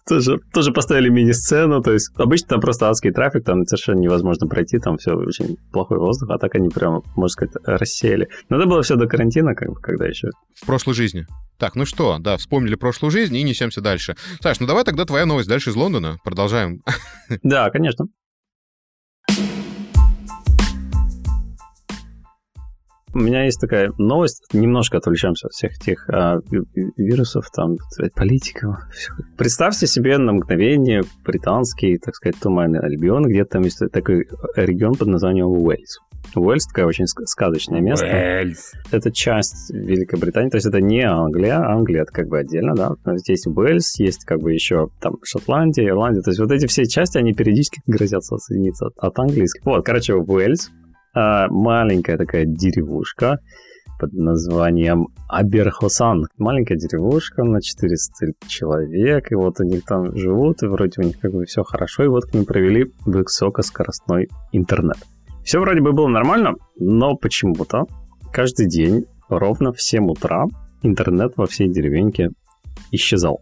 [0.08, 4.78] тоже, тоже поставили мини-сцену, то есть обычно там просто адский трафик, там совершенно невозможно пройти,
[4.78, 8.28] там все очень плохой воздух, а так они прям, можно сказать, рассеяли.
[8.48, 10.28] Но это было все до карантина, как бы, когда еще...
[10.60, 11.26] В прошлой жизни.
[11.58, 14.16] Так, ну что, да, вспомнили прошлую жизнь и несемся дальше.
[14.42, 16.18] Саш, ну давай тогда твоя новость дальше из Лондона.
[16.22, 16.82] Продолжаем.
[17.42, 18.06] Да, конечно.
[23.12, 26.38] У меня есть такая новость, немножко отвлечемся от всех тех а,
[26.96, 27.76] вирусов, там,
[28.14, 28.76] политиков.
[29.36, 35.08] Представьте себе на мгновение британский, так сказать, туманный Альбион, где там есть такой регион под
[35.08, 35.98] названием Уэльс.
[36.36, 38.06] Уэльс такое очень сказочное место.
[38.06, 38.74] Уэльс.
[38.92, 42.94] Это часть Великобритании, то есть это не Англия, Англия это как бы отдельно, да.
[43.16, 47.18] Здесь Уэльс, есть как бы еще там Шотландия, Ирландия, то есть вот эти все части,
[47.18, 49.64] они периодически грозятся соединиться от, от английских.
[49.64, 50.70] Вот, короче, Уэльс,
[51.14, 53.38] маленькая такая деревушка
[53.98, 56.26] под названием Аберхосан.
[56.38, 61.32] Маленькая деревушка на 400 человек, и вот они там живут, и вроде у них как
[61.32, 64.96] бы все хорошо, и вот к ним провели высокоскоростной интернет.
[65.44, 67.84] Все вроде бы было нормально, но почему-то
[68.32, 70.46] каждый день ровно в 7 утра
[70.82, 72.30] интернет во всей деревеньке
[72.90, 73.40] исчезал.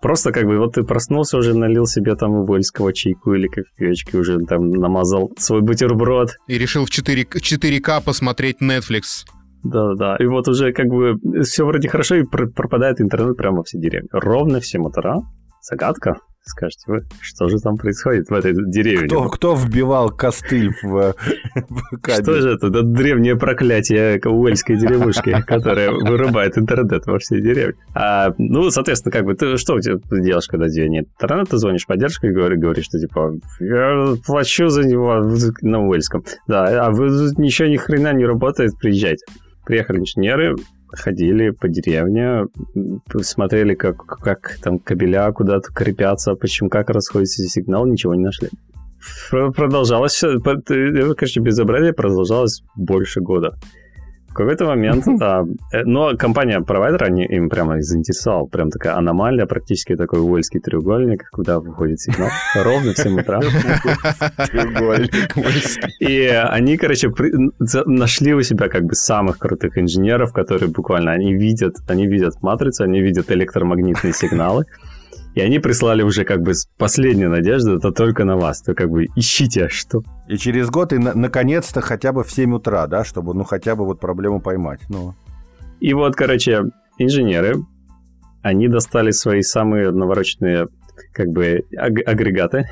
[0.00, 4.38] Просто как бы вот ты проснулся, уже налил себе там убольского чайку или кофеечки, уже
[4.40, 6.36] там намазал свой бутерброд.
[6.46, 9.24] И решил в 4, 4К посмотреть Netflix.
[9.64, 10.16] Да-да-да.
[10.20, 14.08] И вот уже как бы все вроде хорошо, и пропадает интернет прямо во всей деревне.
[14.12, 15.16] Ровно в 7 утра.
[15.60, 16.14] Загадка.
[16.44, 19.06] Скажете вы, что же там происходит в этой деревне?
[19.06, 21.14] Кто, кто вбивал костыль в,
[21.54, 22.22] в кабель?
[22.22, 22.68] Что же это?
[22.68, 27.74] Это древнее проклятие уэльской деревушки, которая вырубает интернет во всей деревне.
[27.94, 31.50] А, ну, соответственно, как бы, ты что ты делаешь, когда тебе нет интернета?
[31.50, 35.20] Ты звонишь поддержку и говоришь, говоришь, что типа, я плачу за него
[35.60, 36.24] на уэльском.
[36.46, 39.24] Да, а вы ничего ни хрена не работает, приезжайте.
[39.66, 40.56] Приехали инженеры,
[40.92, 42.46] ходили по деревне,
[43.20, 48.48] смотрели, как, как там кабеля куда-то крепятся, почему, как расходится сигнал, ничего не нашли.
[49.30, 53.56] Продолжалось, короче, безобразие продолжалось больше года.
[54.38, 55.44] Какой-то момент, да.
[55.72, 58.46] Э, но компания-провайдер, они им прямо заинтересовала.
[58.46, 63.40] Прям такая аномалия, практически такой уэльский треугольник, куда выходит сигнал ровно в 7 утра.
[65.98, 67.10] И они, короче,
[67.86, 72.84] нашли у себя как бы самых крутых инженеров, которые буквально, они видят, они видят матрицу,
[72.84, 74.66] они видят электромагнитные сигналы,
[75.38, 78.60] и они прислали уже как бы последнюю надежду, это только на вас.
[78.60, 80.02] То как бы ищите, что...
[80.26, 83.76] И через год, и на- наконец-то хотя бы в 7 утра, да, чтобы ну хотя
[83.76, 84.80] бы вот проблему поймать.
[84.88, 85.14] Ну.
[85.78, 86.64] И вот, короче,
[86.98, 87.54] инженеры,
[88.42, 90.66] они достали свои самые навороченные
[91.12, 92.68] как бы аг- агрегаты,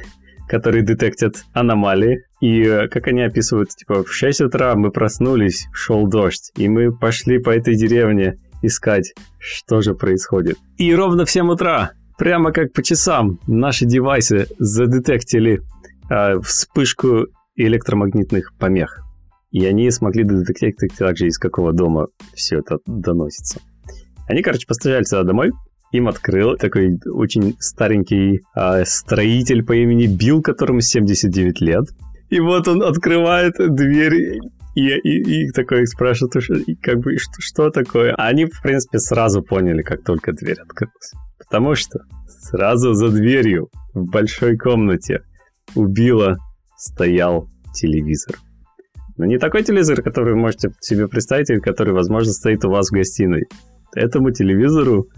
[0.49, 2.25] которые детектят аномалии.
[2.41, 6.91] И э, как они описывают, типа, в 6 утра мы проснулись, шел дождь, и мы
[6.91, 10.57] пошли по этой деревне искать, что же происходит.
[10.79, 15.61] И ровно в 7 утра прямо как по часам наши девайсы задетектили
[16.11, 17.27] э, вспышку
[17.57, 19.01] электромагнитных помех.
[19.51, 23.61] И они смогли детектировать также, из какого дома все это доносится.
[24.29, 25.53] Они, короче, постучали сюда домой,
[25.93, 31.85] им открыл такой очень старенький э, строитель по имени Билл, которому 79 лет.
[32.29, 34.41] И вот он открывает дверь
[34.75, 36.35] и, и, и такой спрашивает,
[36.83, 38.15] как бы, что, что такое?
[38.15, 41.13] А они, в принципе, сразу поняли, как только дверь открылась.
[41.49, 45.23] Потому что сразу за дверью в большой комнате
[45.75, 46.37] у Билла
[46.77, 48.37] стоял телевизор.
[49.17, 52.89] Но не такой телевизор, который вы можете себе представить, или который, возможно, стоит у вас
[52.89, 53.45] в гостиной.
[53.95, 55.09] Этому телевизору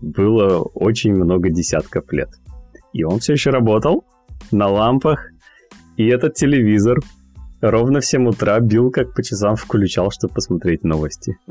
[0.00, 2.30] было очень много десятков лет.
[2.92, 4.04] И он все еще работал
[4.50, 5.30] на лампах.
[5.96, 6.98] И этот телевизор
[7.70, 11.36] ровно в 7 утра бил как по часам включал, чтобы посмотреть новости.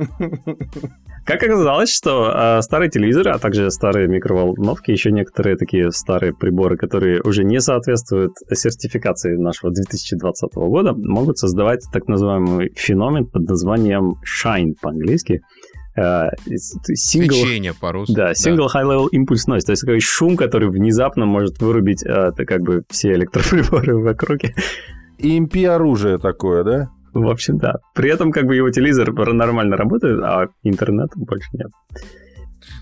[1.25, 6.75] Как оказалось, что э, старые телевизоры, а также старые микроволновки, еще некоторые такие старые приборы,
[6.75, 14.15] которые уже не соответствуют сертификации нашего 2020 года, могут создавать так называемый феномен под названием
[14.23, 15.41] shine по-английски.
[15.95, 18.15] Uh, single, Свечение по-русски.
[18.15, 18.81] Да, single да.
[18.81, 22.81] high level impulse noise, то есть такой шум, который внезапно может вырубить uh, как бы
[22.89, 24.55] все электроприборы в округе.
[25.19, 26.89] EMP-оружие такое, да?
[27.13, 27.75] В общем, да.
[27.93, 31.69] При этом как бы его телевизор нормально работает, а интернета больше нет.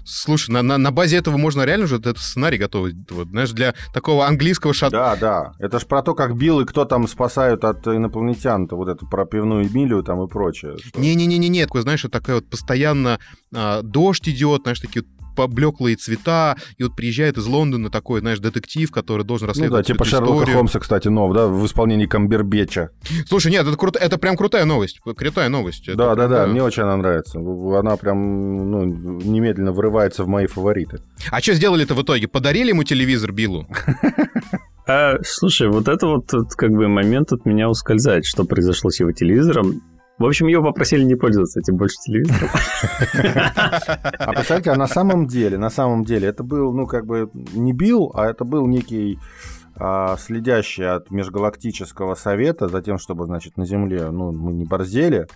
[0.04, 3.74] Слушай, на, на, на базе этого можно реально же этот сценарий готовить, вот, знаешь, для
[3.94, 4.92] такого английского шат...
[4.92, 5.54] Да, да.
[5.60, 9.26] Это ж про то, как Билл и кто там спасают от инопланетян-то, вот эту про
[9.26, 10.76] пивную Эмилию там и прочее.
[10.96, 13.20] Не-не-не-не, такое, знаешь, такая вот постоянно
[13.54, 18.40] а, дождь идет, знаешь, такие вот поблеклые цвета, и вот приезжает из Лондона такой, знаешь,
[18.40, 20.56] детектив, который должен расследовать Ну да, типа Шерлока историю.
[20.58, 22.90] Холмса, кстати, нов, да, в исполнении Камбербеча.
[23.28, 25.88] Слушай, нет, это, круто, это прям крутая новость, крутая новость.
[25.88, 27.40] Это да, да, да, мне очень она нравится.
[27.40, 31.02] Она прям, ну, немедленно врывается в мои фавориты.
[31.30, 32.28] А что сделали-то в итоге?
[32.28, 33.68] Подарили ему телевизор Биллу?
[34.88, 39.12] А, слушай, вот это вот как бы момент от меня ускользает, что произошло с его
[39.12, 39.82] телевизором.
[40.22, 42.50] В общем, ее попросили не пользоваться этим больше телевизором.
[44.20, 47.74] А представьте, а на самом деле, на самом деле, это был, ну, как бы не
[47.74, 49.20] Билл, а это был некий
[49.76, 55.28] а, следящий от межгалактического совета за тем, чтобы, значит, на Земле, ну, мы не борзели,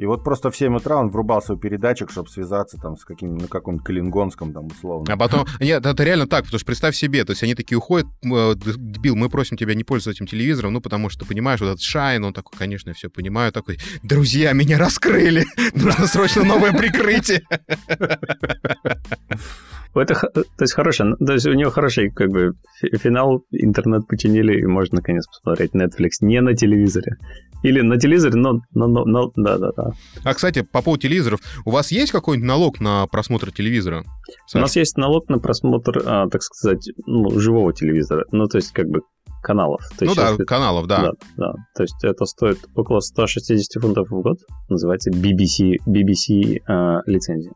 [0.00, 3.36] и вот просто в 7 утра он врубал свой передатчик, чтобы связаться там с каким
[3.36, 5.12] на каком-то Калингонском там условно.
[5.12, 5.46] А потом...
[5.60, 9.14] Нет, это реально так, потому что представь себе, то есть они такие уходят, э, Билл,
[9.14, 12.32] мы просим тебя не пользоваться этим телевизором, ну, потому что, понимаешь, вот этот Шайн, он
[12.32, 17.42] такой, конечно, все понимаю, такой, друзья, меня раскрыли, нужно срочно новое прикрытие.
[19.94, 22.52] Это, то есть, хороший, то есть у него хороший, как бы,
[22.98, 27.16] финал, интернет починили, и можно, наконец, посмотреть Netflix не на телевизоре.
[27.62, 29.90] Или на телевизоре, но, но, но, но да, да, да.
[30.24, 34.04] А, кстати, по поводу телевизоров, у вас есть какой-нибудь налог на просмотр телевизора?
[34.46, 34.58] Саша?
[34.58, 38.24] У нас есть налог на просмотр, а, так сказать, ну, живого телевизора.
[38.30, 39.00] Ну, то есть, как бы,
[39.42, 39.80] каналов.
[39.98, 40.44] То ну да, если...
[40.44, 41.02] каналов, да.
[41.02, 41.12] да.
[41.36, 44.38] Да, то есть это стоит около 160 фунтов в год.
[44.68, 47.52] Называется BBC, BBC э, лицензия.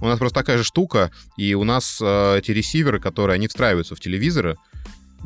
[0.00, 3.94] У нас просто такая же штука, и у нас э, эти ресиверы, которые, они встраиваются
[3.94, 4.56] в телевизоры,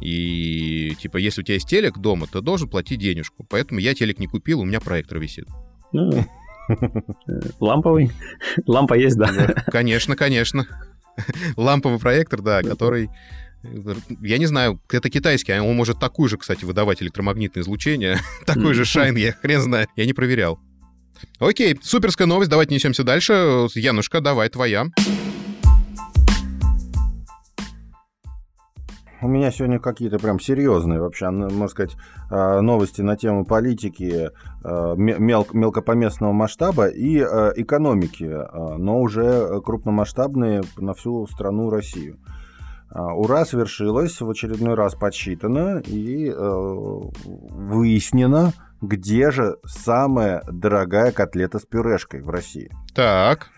[0.00, 3.46] и, типа, если у тебя есть телек дома, ты должен платить денежку.
[3.48, 5.46] Поэтому я телек не купил, у меня проектор висит.
[5.92, 6.24] Ну,
[7.60, 8.10] ламповый?
[8.66, 9.54] Лампа есть, да?
[9.70, 10.66] Конечно, конечно.
[11.56, 13.08] Ламповый проектор, да, который...
[14.20, 18.18] Я не знаю, это китайский, а он может такую же, кстати, выдавать электромагнитное излучение.
[18.46, 19.87] Такой же шайн, я хрен знаю.
[19.96, 20.60] Я не проверял.
[21.38, 23.32] Окей, суперская новость, давайте несемся дальше.
[23.74, 24.87] Янушка, давай, твоя.
[29.24, 31.96] У меня сегодня какие-то прям серьезные вообще, можно сказать,
[32.30, 34.28] а, новости на тему политики
[34.62, 38.30] а, мел мелкопоместного масштаба и а, экономики,
[38.76, 42.18] но уже крупномасштабные на всю страну Россию.
[42.90, 46.30] Ура свершилось, в очередной раз подсчитано и
[47.50, 48.52] выяснено,
[48.87, 52.70] где же самая дорогая котлета с пюрешкой в России?
[52.94, 53.49] Так.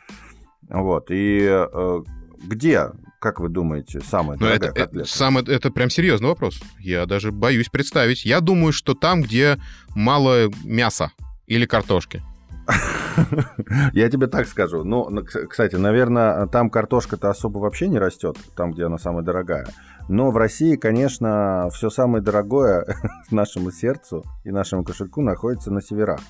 [0.68, 2.02] Вот, и э,
[2.44, 5.08] где, как вы думаете, самая Но дорогая это, это, котлета?
[5.08, 6.60] самый, это прям серьезный вопрос.
[6.80, 8.24] Я даже боюсь представить.
[8.24, 9.58] Я думаю, что там, где
[9.94, 11.12] мало мяса
[11.46, 12.22] или картошки.
[13.92, 14.84] Я тебе так скажу.
[14.84, 19.68] Ну, кстати, наверное, там картошка-то особо вообще не растет, там, где она самая дорогая.
[20.08, 22.86] Но в России, конечно, все самое дорогое
[23.30, 26.20] нашему сердцу и нашему кошельку находится на северах.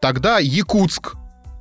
[0.00, 1.16] Тогда Якутск.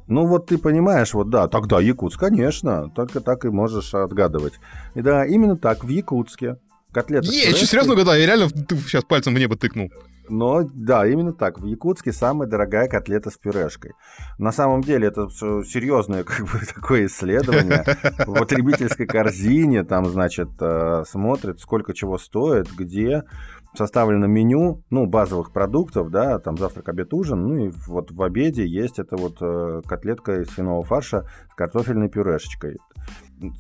[0.08, 4.54] Ну вот ты понимаешь, вот да, тогда Якутск, конечно, только так и можешь отгадывать.
[4.94, 6.58] И да, именно так, в Якутске.
[6.92, 7.28] Котлеты.
[7.28, 7.68] Не, пюрешкой.
[7.68, 8.16] серьезно угадал?
[8.16, 9.92] Я реально сейчас пальцем в небо тыкнул.
[10.30, 11.60] Но да, именно так.
[11.60, 13.94] В Якутске самая дорогая котлета с пюрешкой.
[14.38, 17.84] На самом деле это серьезное как бы такое исследование.
[18.26, 23.24] В потребительской корзине там, значит, э, смотрят, сколько чего стоит, где
[23.76, 28.66] составлено меню, ну, базовых продуктов, да, там завтрак, обед, ужин, ну и вот в обеде
[28.66, 32.78] есть это вот э, котлетка из свиного фарша с картофельной пюрешечкой.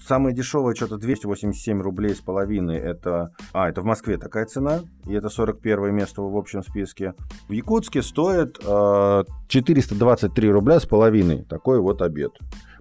[0.07, 2.77] Самое дешевое что-то 287 рублей с половиной.
[2.77, 7.13] Это, а, это в Москве такая цена, и это 41 место в общем списке.
[7.49, 11.43] В Якутске стоит э, 423 рубля с половиной.
[11.43, 12.31] Такой вот обед.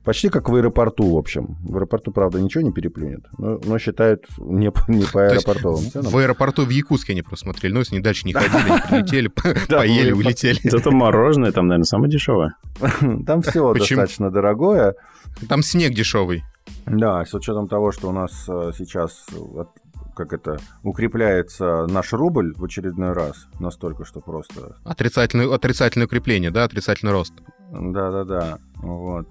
[0.04, 1.56] Почти как в аэропорту, в общем.
[1.62, 6.10] В аэропорту, правда, ничего не переплюнет, но, но считают не, по- не по аэропортовым ценам.
[6.12, 7.72] В аэропорту в Якутске они просто смотрели.
[7.72, 9.28] Ну, если они дальше не ходили, они прилетели,
[9.68, 10.60] поели, аэропорт- улетели.
[10.68, 12.54] Зато мороженое там, наверное, самое дешевое.
[13.26, 14.94] Там все достаточно дорогое.
[15.48, 16.44] Там снег дешевый.
[16.86, 19.64] Да, с учетом того, что у нас э, сейчас э,
[20.14, 26.64] как это укрепляется наш рубль в очередной раз, настолько, что просто Отрицательное, отрицательное укрепление, да,
[26.64, 27.34] отрицательный рост.
[27.70, 29.28] да-да-да, вот.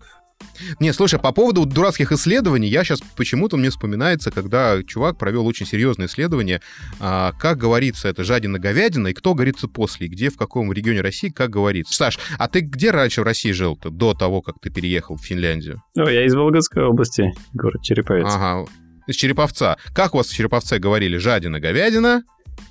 [0.80, 5.66] Не, слушай, по поводу дурацких исследований, я сейчас почему-то мне вспоминается, когда чувак провел очень
[5.66, 6.62] серьезное исследование,
[7.00, 11.02] а, как говорится, это жадина говядина, и кто говорится после, и где, в каком регионе
[11.02, 11.94] России, как говорится.
[11.94, 15.82] Саш, а ты где раньше в России жил-то, до того, как ты переехал в Финляндию?
[15.96, 18.26] О, я из Вологодской области, город Череповец.
[18.28, 18.66] Ага,
[19.08, 19.78] из Череповца.
[19.94, 21.18] Как у вас в Череповце говорили?
[21.18, 22.24] Жадина говядина,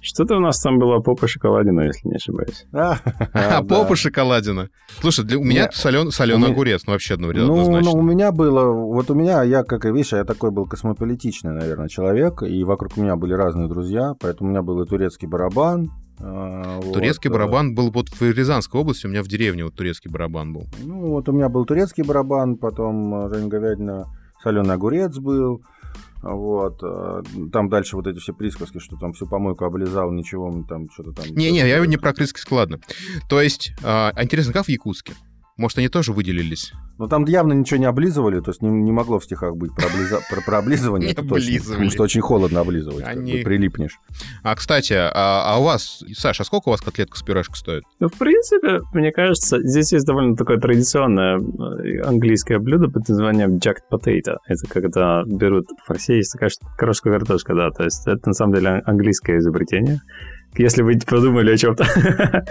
[0.04, 2.66] Что-то у нас там было попа шоколадина, если не ошибаюсь.
[2.72, 2.98] А,
[3.32, 3.62] а да.
[3.62, 4.68] попа шоколадина.
[5.00, 7.60] Слушай, для, у меня Не, солен, у соленый меня- огурец, ну вообще одно, Ну, ну,
[7.62, 7.90] однозначно.
[7.92, 11.88] у меня было, вот у меня, я, как и видишь, я такой был космополитичный, наверное,
[11.88, 15.88] человек, и вокруг меня были разные друзья, поэтому у меня был и турецкий барабан.
[16.20, 19.76] а, вот, Турецкий э, барабан был вот в Рязанской области, у меня в деревне вот
[19.76, 20.66] турецкий барабан был.
[20.82, 24.06] Ну, вот у меня был турецкий барабан, потом э, Жень говядина,
[24.42, 25.62] соленый огурец был.
[26.22, 26.80] Вот.
[26.82, 31.12] э, Там дальше вот эти все присказки, что там всю помойку облизал, ничего, там что-то
[31.12, 31.26] там...
[31.34, 32.78] Не-не, я не про крымский ладно.
[33.28, 35.14] То есть, а интересно, как в Якутске?
[35.62, 36.72] Может, они тоже выделились?
[36.98, 39.84] Ну, там явно ничего не облизывали, то есть не, не могло в стихах быть про,
[39.86, 44.00] облиза- про, про облизывание, это точно, потому что очень холодно облизывать, как бы Они- прилипнешь.
[44.42, 45.12] А, кстати, а,
[45.46, 47.84] а у вас, Саша, а сколько у вас котлетка с пюрешкой стоит?
[48.00, 53.58] Ну, в принципе, мне кажется, здесь есть довольно такое традиционное э, английское блюдо под названием
[53.58, 54.38] jacked potato.
[54.48, 55.66] Это когда берут...
[55.86, 57.70] В России есть такая штука, корошка картошка, да.
[57.70, 60.00] То есть это на самом деле ан- английское изобретение.
[60.56, 61.86] Если вы подумали о чем-то.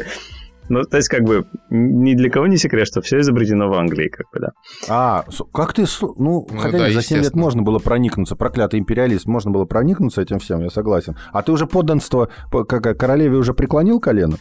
[0.72, 4.08] Ну, то есть, как бы, ни для кого не секрет, что все изобретено в Англии,
[4.08, 4.52] как бы, да.
[4.88, 5.84] А, как ты...
[6.02, 9.66] Ну, Ну хотя да, нет, за 7 лет можно было проникнуться, проклятый империалист, можно было
[9.66, 11.18] проникнуться этим всем, я согласен.
[11.34, 14.38] А ты уже подданство по- как, а, королеве уже преклонил колено?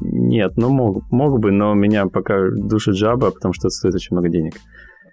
[0.00, 4.16] Нет, ну, мог, мог бы, но меня пока душит жаба, потому что это стоит очень
[4.16, 4.54] много денег.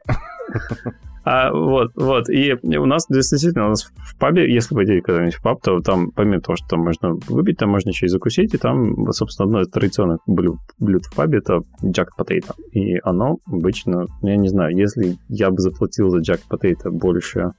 [1.29, 2.29] А, вот, вот.
[2.29, 6.11] И у нас действительно, у нас в пабе, если пойти когда-нибудь в паб, то там,
[6.11, 9.61] помимо того, что там можно выпить, там можно еще и закусить, и там, собственно, одно
[9.61, 12.53] из традиционных блюд, блюд в пабе это jack potato.
[12.71, 17.51] И оно обычно, я не знаю, если я бы заплатил за jack potato больше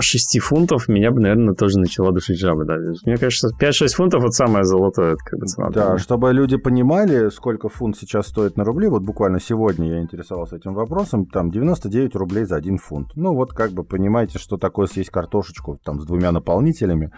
[0.00, 2.78] 6 фунтов, меня бы, наверное, тоже начала душить жаба, да.
[3.04, 5.68] Мне кажется, 5-6 фунтов это самое золотое, как бы цена.
[5.68, 10.56] Да, чтобы люди понимали, сколько фунт сейчас стоит на рубли, вот буквально сегодня я интересовался
[10.56, 13.10] этим вопросом, там 99 рублей за один фунт.
[13.14, 17.12] Ну вот как бы понимаете, что такое съесть картошечку там с двумя наполнителями,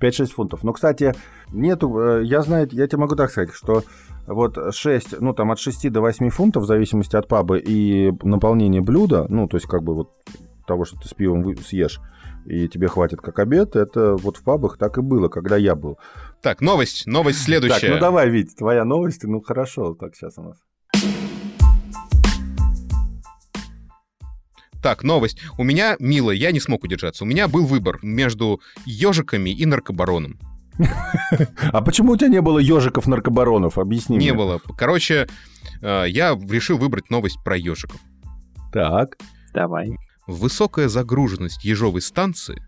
[0.00, 0.64] 5-6 фунтов.
[0.64, 1.14] Но, кстати,
[1.52, 3.82] нету, э, я знаю, я тебе могу так сказать, что
[4.26, 8.80] вот 6, ну там от 6 до 8 фунтов, в зависимости от паба и наполнения
[8.80, 10.10] блюда, ну то есть как бы вот
[10.66, 12.00] того, что ты с пивом съешь,
[12.46, 15.98] и тебе хватит как обед, это вот в пабах так и было, когда я был.
[16.42, 17.80] Так, новость, новость следующая.
[17.80, 19.24] Так, ну давай, Вить, твоя новость.
[19.24, 20.56] Ну хорошо, так сейчас у нас.
[24.82, 25.38] Так, новость.
[25.58, 27.24] У меня, мило, я не смог удержаться.
[27.24, 30.38] У меня был выбор между ежиками и наркобароном.
[31.72, 33.76] А почему у тебя не было ежиков наркобаронов?
[33.78, 34.34] Объясни Не мне.
[34.34, 34.60] было.
[34.78, 35.28] Короче,
[35.82, 38.00] э, я решил выбрать новость про ежиков.
[38.72, 39.16] Так.
[39.52, 39.96] Давай.
[40.26, 42.62] Высокая загруженность ежовой станции,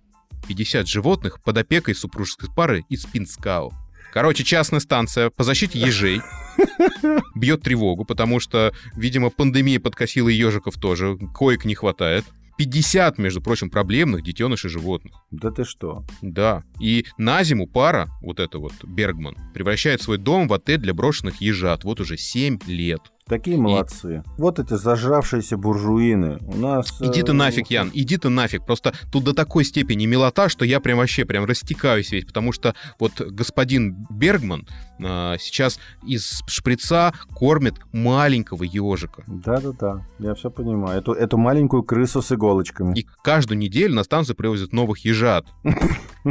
[0.49, 3.73] 50 животных под опекой супружеской пары из Пинскау.
[4.13, 6.21] Короче, частная станция по защите ежей.
[7.35, 12.25] бьет тревогу, потому что, видимо, пандемия подкосила и ежиков тоже, коек не хватает.
[12.59, 15.15] 50, между прочим, проблемных детенышей животных.
[15.31, 16.05] Да ты что?
[16.21, 16.63] Да.
[16.81, 21.41] И на зиму пара, вот эта вот Бергман, превращает свой дом в отель для брошенных
[21.41, 21.85] ежат.
[21.85, 23.01] Вот уже 7 лет.
[23.27, 24.23] Такие молодцы.
[24.25, 24.41] И...
[24.41, 26.39] Вот эти зажравшиеся буржуины.
[26.43, 27.01] У нас...
[27.01, 28.67] Иди ты э, нафиг, Ян, иди ты нафиг.
[28.67, 32.75] Просто тут до такой степени милота, что я прям вообще прям растекаюсь весь, потому что
[32.99, 34.67] вот господин Бергман
[34.99, 39.23] э, сейчас из шприца кормит маленького ежика.
[39.27, 40.99] Да-да-да, я все понимаю.
[40.99, 42.99] Эту, эту маленькую крысу с иголочками.
[42.99, 45.47] И каждую неделю на станцию привозят новых ежат.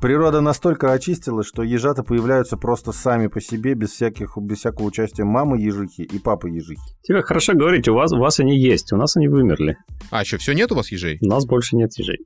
[0.00, 5.24] Природа настолько очистила, что ежата появляются просто сами по себе, без, всяких, без всякого участия
[5.24, 6.80] мамы ежихи и папы ежихи.
[7.02, 9.76] Тебе хорошо говорить, у вас, у вас они есть, у нас они вымерли.
[10.10, 11.18] А, что, все нет у вас ежей?
[11.20, 12.18] У нас больше нет ежей.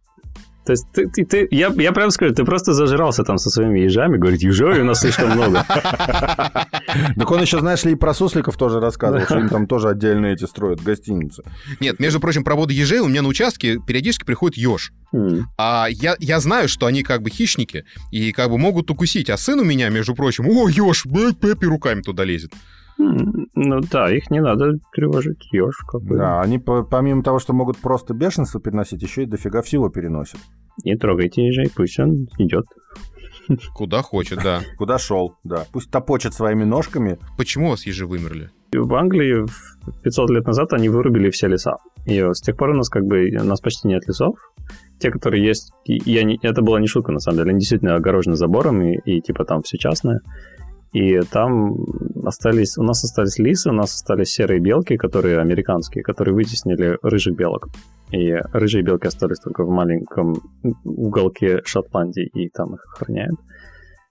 [0.64, 3.80] То есть ты, ты, ты я, я прям скажу, ты просто зажирался там со своими
[3.80, 5.64] ежами, говорит, ежей у нас слишком много.
[7.16, 10.26] Так он еще, знаешь ли, и про сусликов тоже рассказывал, что им там тоже отдельно
[10.26, 11.42] эти строят гостиницы.
[11.80, 14.92] Нет, между прочим, про воду ежей у меня на участке периодически приходит еж.
[15.58, 19.30] А я, я знаю, что они как бы хищники и как бы могут укусить.
[19.30, 21.04] А сын у меня, между прочим, о, еж,
[21.40, 22.52] Пеппи руками туда лезет.
[22.98, 26.16] Ну да, их не надо тревожить, еж какой.
[26.16, 30.40] Да, они помимо того, что могут просто бешенство переносить, еще и дофига всего переносят.
[30.84, 32.66] Не трогайте ежей, пусть он идет.
[33.74, 34.60] Куда хочет, да.
[34.78, 35.66] Куда шел, да.
[35.72, 37.18] Пусть топочет своими ножками.
[37.36, 38.50] Почему у вас ежи вымерли?
[38.72, 39.46] В Англии
[40.02, 41.76] 500 лет назад они вырубили все леса.
[42.06, 44.36] И с тех пор у нас как бы у нас почти нет лесов.
[44.98, 48.36] Те, которые есть, я не, это была не шутка на самом деле, они действительно огорожены
[48.36, 50.20] забором и, и типа там все частное.
[50.94, 51.74] И там
[52.24, 57.34] остались, у нас остались лисы, у нас остались серые белки, которые американские, которые вытеснили рыжих
[57.34, 57.68] белок.
[58.12, 60.36] И рыжие белки остались только в маленьком
[60.84, 63.40] уголке Шотландии, и там их охраняют.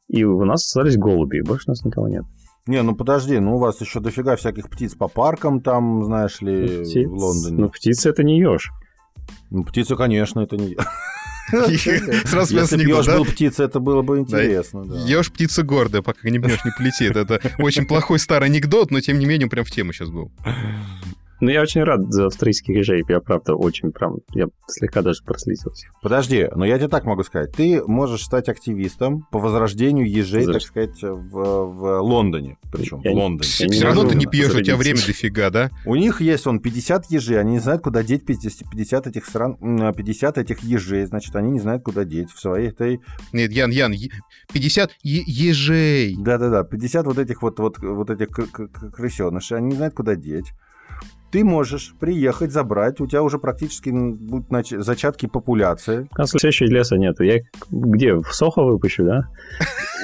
[0.10, 2.26] И у нас остались голуби, и больше у нас никого нет.
[2.68, 6.84] Не, ну подожди, ну у вас еще дофига всяких птиц по паркам там, знаешь ли,
[6.84, 7.08] птиц?
[7.08, 7.62] в Лондоне.
[7.62, 8.72] Ну птицы это не еж.
[9.52, 10.76] Ну птицы, конечно, это не
[12.26, 14.86] Сразу Если бы еж был птица, это было бы интересно.
[15.06, 17.16] Еж птица гордая, пока не бьешь, не полетит.
[17.16, 20.32] Это очень плохой старый анекдот, но тем не менее прям в тему сейчас был.
[21.44, 23.04] Ну, я очень рад за австрийских ежей.
[23.10, 24.20] Я, правда, очень прям...
[24.34, 25.88] Я слегка даже прослизился.
[26.02, 27.52] Подожди, но я тебе так могу сказать.
[27.52, 30.54] Ты можешь стать активистом по возрождению ежей, Подожди.
[30.54, 32.58] так сказать, в, в Лондоне.
[32.72, 33.50] Причем я в Лондоне.
[33.60, 35.70] Я Все равно ты не пьешь, у тебя время дофига, да?
[35.86, 37.38] У них есть, он, 50 ежей.
[37.42, 39.58] Они не знают, куда деть 50, 50 этих стран...
[39.58, 41.06] 50 этих ежей.
[41.08, 43.02] Значит, они не знают, куда деть в своей этой...
[43.34, 43.94] Нет, Ян, Ян,
[44.54, 46.16] 50 ежей.
[46.18, 48.30] Да-да-да, 50 вот этих вот, вот, вот этих
[48.96, 49.58] крысенышей.
[49.58, 50.54] Они не знают, куда деть
[51.34, 54.70] ты можешь приехать, забрать, у тебя уже практически будут нач...
[54.70, 56.08] зачатки популяции.
[56.16, 57.24] А следующего леса нету.
[57.24, 57.40] Я
[57.72, 59.28] где, в Сохо выпущу, да?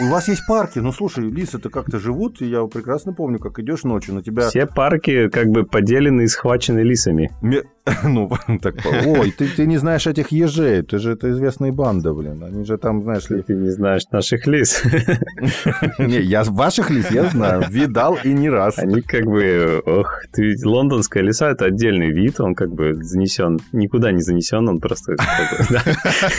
[0.02, 3.84] У вас есть парки, ну слушай, лисы-то как-то живут, и я прекрасно помню, как идешь
[3.84, 4.50] ночью, на тебя...
[4.50, 7.30] Все парки как бы поделены и схвачены лисами.
[8.04, 8.30] Ну,
[8.62, 12.64] так, ой, ты, ты не знаешь этих ежей, ты же это известная банда, блин, они
[12.64, 13.42] же там, знаешь ли...
[13.42, 14.84] Ты не знаешь наших лис.
[16.00, 18.78] Не, я ваших лис, я знаю, видал и не раз.
[18.78, 24.12] Они как бы, ох, ты лондонская лиса, это отдельный вид, он как бы занесен, никуда
[24.12, 25.16] не занесен, он просто...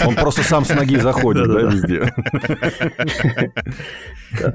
[0.07, 2.13] Он просто сам с ноги заходит, да, везде.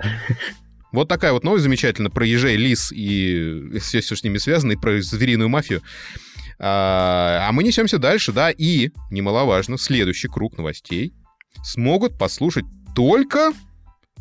[0.91, 4.76] Вот такая вот новость замечательная про ежей, лис и все, что с ними связано, и
[4.78, 5.82] про звериную мафию.
[6.57, 11.13] А, а мы несемся дальше, да, и, немаловажно, следующий круг новостей
[11.63, 12.63] смогут послушать
[12.95, 13.51] только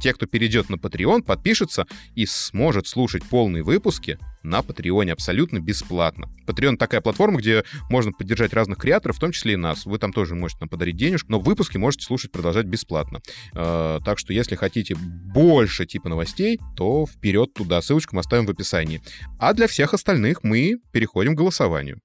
[0.05, 6.29] те, кто перейдет на Patreon, подпишется и сможет слушать полные выпуски на Патреоне абсолютно бесплатно.
[6.47, 9.87] Patreon такая платформа, где можно поддержать разных креаторов, в том числе и нас.
[9.87, 13.21] Вы там тоже можете нам подарить денежку, но выпуски можете слушать, продолжать бесплатно.
[13.55, 17.81] Э, так что, если хотите больше типа новостей, то вперед туда.
[17.81, 19.01] Ссылочку мы оставим в описании.
[19.39, 21.99] А для всех остальных мы переходим к голосованию.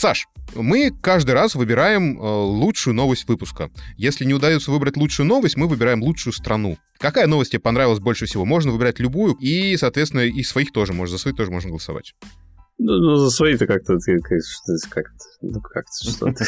[0.00, 3.70] Саш, мы каждый раз выбираем э, лучшую новость выпуска.
[3.98, 6.78] Если не удается выбрать лучшую новость, мы выбираем лучшую страну.
[6.96, 8.46] Какая новость тебе понравилась больше всего?
[8.46, 12.14] Можно выбирать любую, и, соответственно, и своих тоже можно, за свои тоже можно голосовать.
[12.82, 14.18] Ну, ну за свои-то как-то ты
[14.88, 15.04] как
[15.42, 16.44] ну как-то что-то.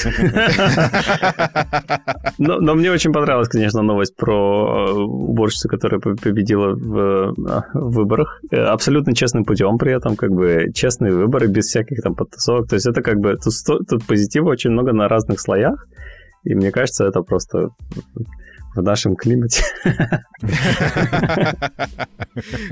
[2.38, 7.32] но, но мне очень понравилась, конечно, новость про э, уборщицу, которая победила в, э,
[7.74, 8.40] в выборах.
[8.50, 12.66] Э, абсолютно честным путем при этом, как бы честные выборы, без всяких там подтасовок.
[12.68, 13.52] То есть это как бы тут,
[13.86, 15.86] тут позитива очень много на разных слоях.
[16.44, 17.68] И мне кажется, это просто
[18.74, 19.62] в нашем климате.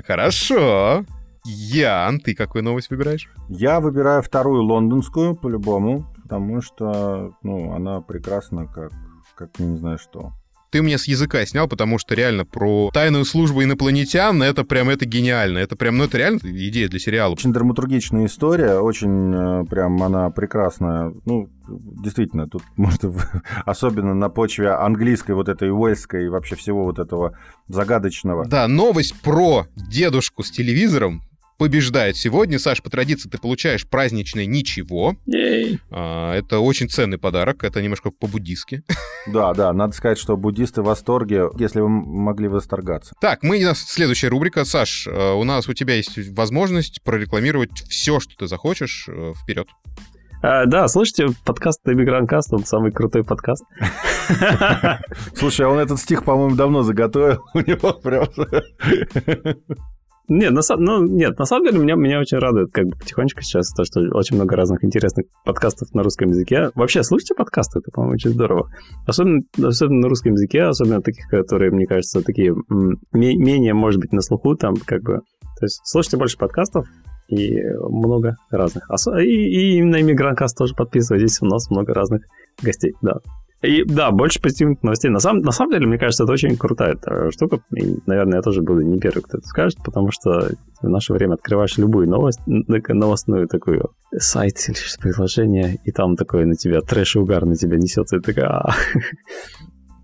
[0.07, 1.05] Хорошо.
[1.45, 3.28] Ян, ты какую новость выбираешь?
[3.49, 8.93] Я выбираю вторую лондонскую, по-любому, потому что, ну, она прекрасна, как,
[9.34, 10.32] как не знаю что.
[10.70, 15.05] ты мне с языка снял, потому что реально про тайную службу инопланетян, это прям, это
[15.07, 15.59] гениально.
[15.59, 17.32] Это прям, ну это реально идея для сериала.
[17.32, 21.12] Очень драматургичная история, очень э, прям она прекрасная.
[21.24, 23.03] Ну, действительно, тут может,
[23.64, 27.36] особенно на почве английской вот этой уэльской и вообще всего вот этого
[27.66, 28.47] загадочного.
[28.47, 31.22] Да, новость про дедушку с телевизором
[31.61, 32.59] побеждает сегодня.
[32.59, 35.17] Саш, по традиции ты получаешь праздничное ничего.
[35.91, 38.83] А, это очень ценный подарок, это немножко по-буддистски.
[39.27, 43.15] Да, да, надо сказать, что буддисты в восторге, если вы могли восторгаться.
[43.21, 44.65] Так, мы, следующая рубрика.
[44.65, 49.07] Саш, э, у нас у тебя есть возможность прорекламировать все, что ты захочешь.
[49.11, 49.69] Э, Вперед.
[50.43, 53.65] А, да, слушайте, подкаст Эмигранкаст, он самый крутой подкаст.
[55.35, 57.43] Слушай, а он этот стих, по-моему, давно заготовил.
[57.53, 58.29] У него прям...
[60.31, 63.68] Нет, на, ну, нет, на самом деле меня, меня очень радует как бы потихонечку сейчас
[63.72, 66.70] то, что очень много разных интересных подкастов на русском языке.
[66.76, 68.70] Вообще, слушайте подкасты, это, по-моему, очень здорово.
[69.09, 72.55] Особенно, особенно на русском языке, особенно таких, которые, мне кажется, такие
[73.12, 75.14] менее, может быть, на слуху, там, как бы...
[75.59, 76.87] То есть слушайте больше подкастов,
[77.26, 78.89] и много разных.
[79.20, 82.22] И, и именно Иммигранткаст тоже подписывайтесь, у нас много разных
[82.62, 83.14] гостей, да.
[83.63, 85.11] И да, больше позитивных новостей.
[85.11, 87.61] На самом, на самом деле, мне кажется, это очень крутая эта штука.
[87.77, 90.51] И, наверное, я тоже буду не первый, кто это скажет, потому что
[90.81, 96.55] в наше время открываешь любую новость, новостную такую сайт или приложение, и там такое на
[96.55, 98.65] тебя трэш и угар на тебя несется, и такая...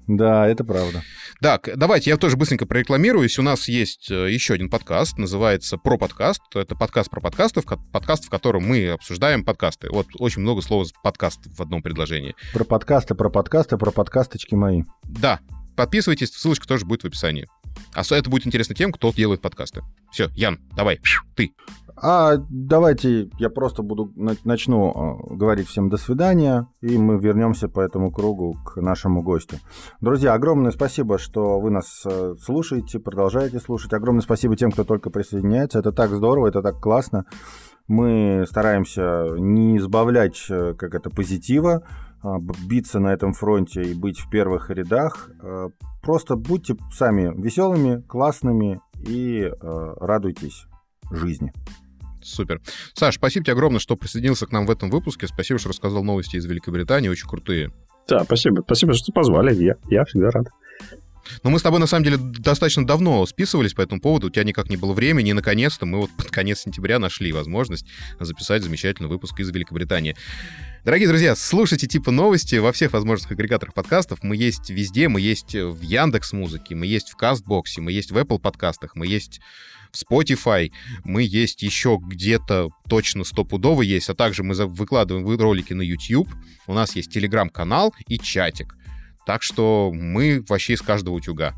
[0.07, 1.03] Да, это правда.
[1.41, 3.39] Так, давайте я тоже быстренько прорекламируюсь.
[3.39, 6.43] У нас есть э, еще один подкаст, называется «Про подкаст».
[6.55, 9.89] Это подкаст про подкастов, подкаст, в котором мы обсуждаем подкасты.
[9.91, 12.37] Вот очень много слов подкаст в одном предложении.
[12.53, 14.85] Про подкасты, про подкасты, про подкасточки мои.
[15.03, 15.41] Да,
[15.75, 17.49] подписывайтесь, ссылочка тоже будет в описании.
[17.95, 19.83] А это будет интересно тем, кто делает подкасты.
[20.11, 21.01] Все, Ян, давай,
[21.35, 21.53] ты.
[21.99, 24.13] А давайте я просто буду
[24.45, 29.57] начну а, говорить всем до свидания, и мы вернемся по этому кругу к нашему гостю.
[30.03, 33.95] Друзья, огромное спасибо, что вы нас э, слушаете, продолжаете слушать.
[33.95, 35.79] Огромное спасибо тем, кто только присоединяется.
[35.79, 37.25] Это так здорово, это так классно.
[37.89, 41.83] Мы стараемся не избавлять, э, как это, позитива,
[42.23, 42.39] а,
[42.69, 45.31] биться на этом фронте и быть в первых рядах.
[45.43, 45.69] Э,
[46.03, 50.67] просто будьте сами веселыми, классными и радуйтесь
[51.11, 51.53] жизни.
[52.23, 52.61] Супер.
[52.95, 55.29] Саш, спасибо тебе огромное, что присоединился к нам в этом выпуске.
[55.29, 57.71] Спасибо, что рассказал новости из Великобритании, очень крутые.
[58.09, 58.63] Да, спасибо.
[58.63, 59.55] Спасибо, что позвали.
[59.55, 60.47] Я, я всегда рад.
[61.43, 64.45] Но мы с тобой, на самом деле, достаточно давно списывались по этому поводу, у тебя
[64.45, 67.87] никак не было времени, и, наконец-то, мы вот под конец сентября нашли возможность
[68.19, 70.17] записать замечательный выпуск из Великобритании.
[70.85, 74.23] Дорогие друзья, слушайте типа новости во всех возможных агрегаторах подкастов.
[74.23, 78.17] Мы есть везде, мы есть в Яндекс Музыке, мы есть в Кастбоксе, мы есть в
[78.17, 79.41] Apple подкастах, мы есть
[79.93, 80.71] в Spotify,
[81.05, 86.29] мы есть еще где-то точно стопудово есть, а также мы выкладываем ролики на YouTube,
[86.69, 88.77] у нас есть телеграм-канал и чатик.
[89.27, 91.55] Так что мы вообще из каждого утюга.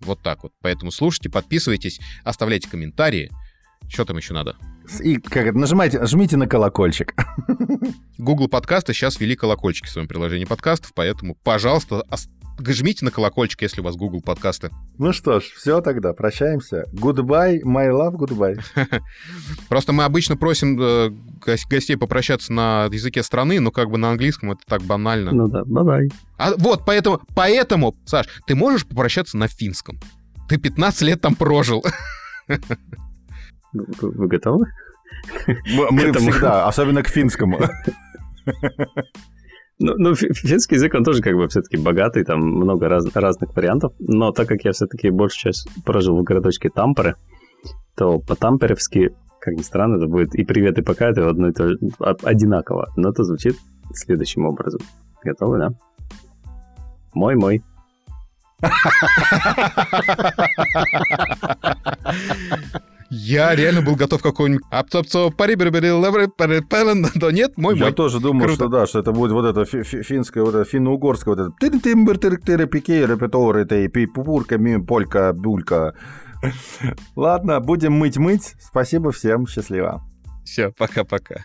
[0.00, 0.52] Вот так вот.
[0.62, 3.30] Поэтому слушайте, подписывайтесь, оставляйте комментарии.
[3.88, 4.56] Что там еще надо?
[5.00, 7.14] И как это, нажимайте, жмите на колокольчик.
[8.18, 12.04] Google подкасты сейчас вели колокольчики в своем приложении подкастов, поэтому, пожалуйста,
[12.66, 14.70] жмите на колокольчик, если у вас Google подкасты.
[14.98, 16.84] Ну что ж, все тогда, прощаемся.
[16.92, 18.60] Goodbye, my love, goodbye.
[19.68, 21.10] Просто мы обычно просим э,
[21.68, 25.32] гостей попрощаться на языке страны, но как бы на английском это так банально.
[25.32, 26.08] Ну да, bye-bye.
[26.36, 29.98] А вот поэтому, поэтому, Саш, ты можешь попрощаться на финском?
[30.48, 31.84] Ты 15 лет там прожил.
[33.72, 34.66] Вы, вы готовы?
[35.46, 37.60] Мы, мы всегда, особенно к финскому.
[39.80, 43.92] Ну, ну, финский язык, он тоже как бы все-таки богатый, там много раз, разных вариантов,
[44.00, 47.14] но так как я все-таки большую часть прожил в городочке Тампере,
[47.96, 49.10] то по-тамперевски,
[49.40, 52.92] как ни странно, это будет и привет, и пока, это одно и то же, одинаково,
[52.96, 53.56] но это звучит
[53.94, 54.80] следующим образом.
[55.22, 55.70] Готовы, да?
[57.14, 57.62] Мой-мой.
[63.10, 65.30] Я реально был готов какой-нибудь апцопцо
[67.14, 70.54] но нет, мой Я тоже думал, что да, что это будет вот это финское, вот
[70.54, 71.52] это финно-угорское, вот это
[72.66, 75.94] пике, репетор, это и пупурка, полька, булька.
[77.16, 78.54] Ладно, будем мыть-мыть.
[78.60, 80.02] Спасибо всем, счастливо.
[80.44, 81.44] Все, пока-пока.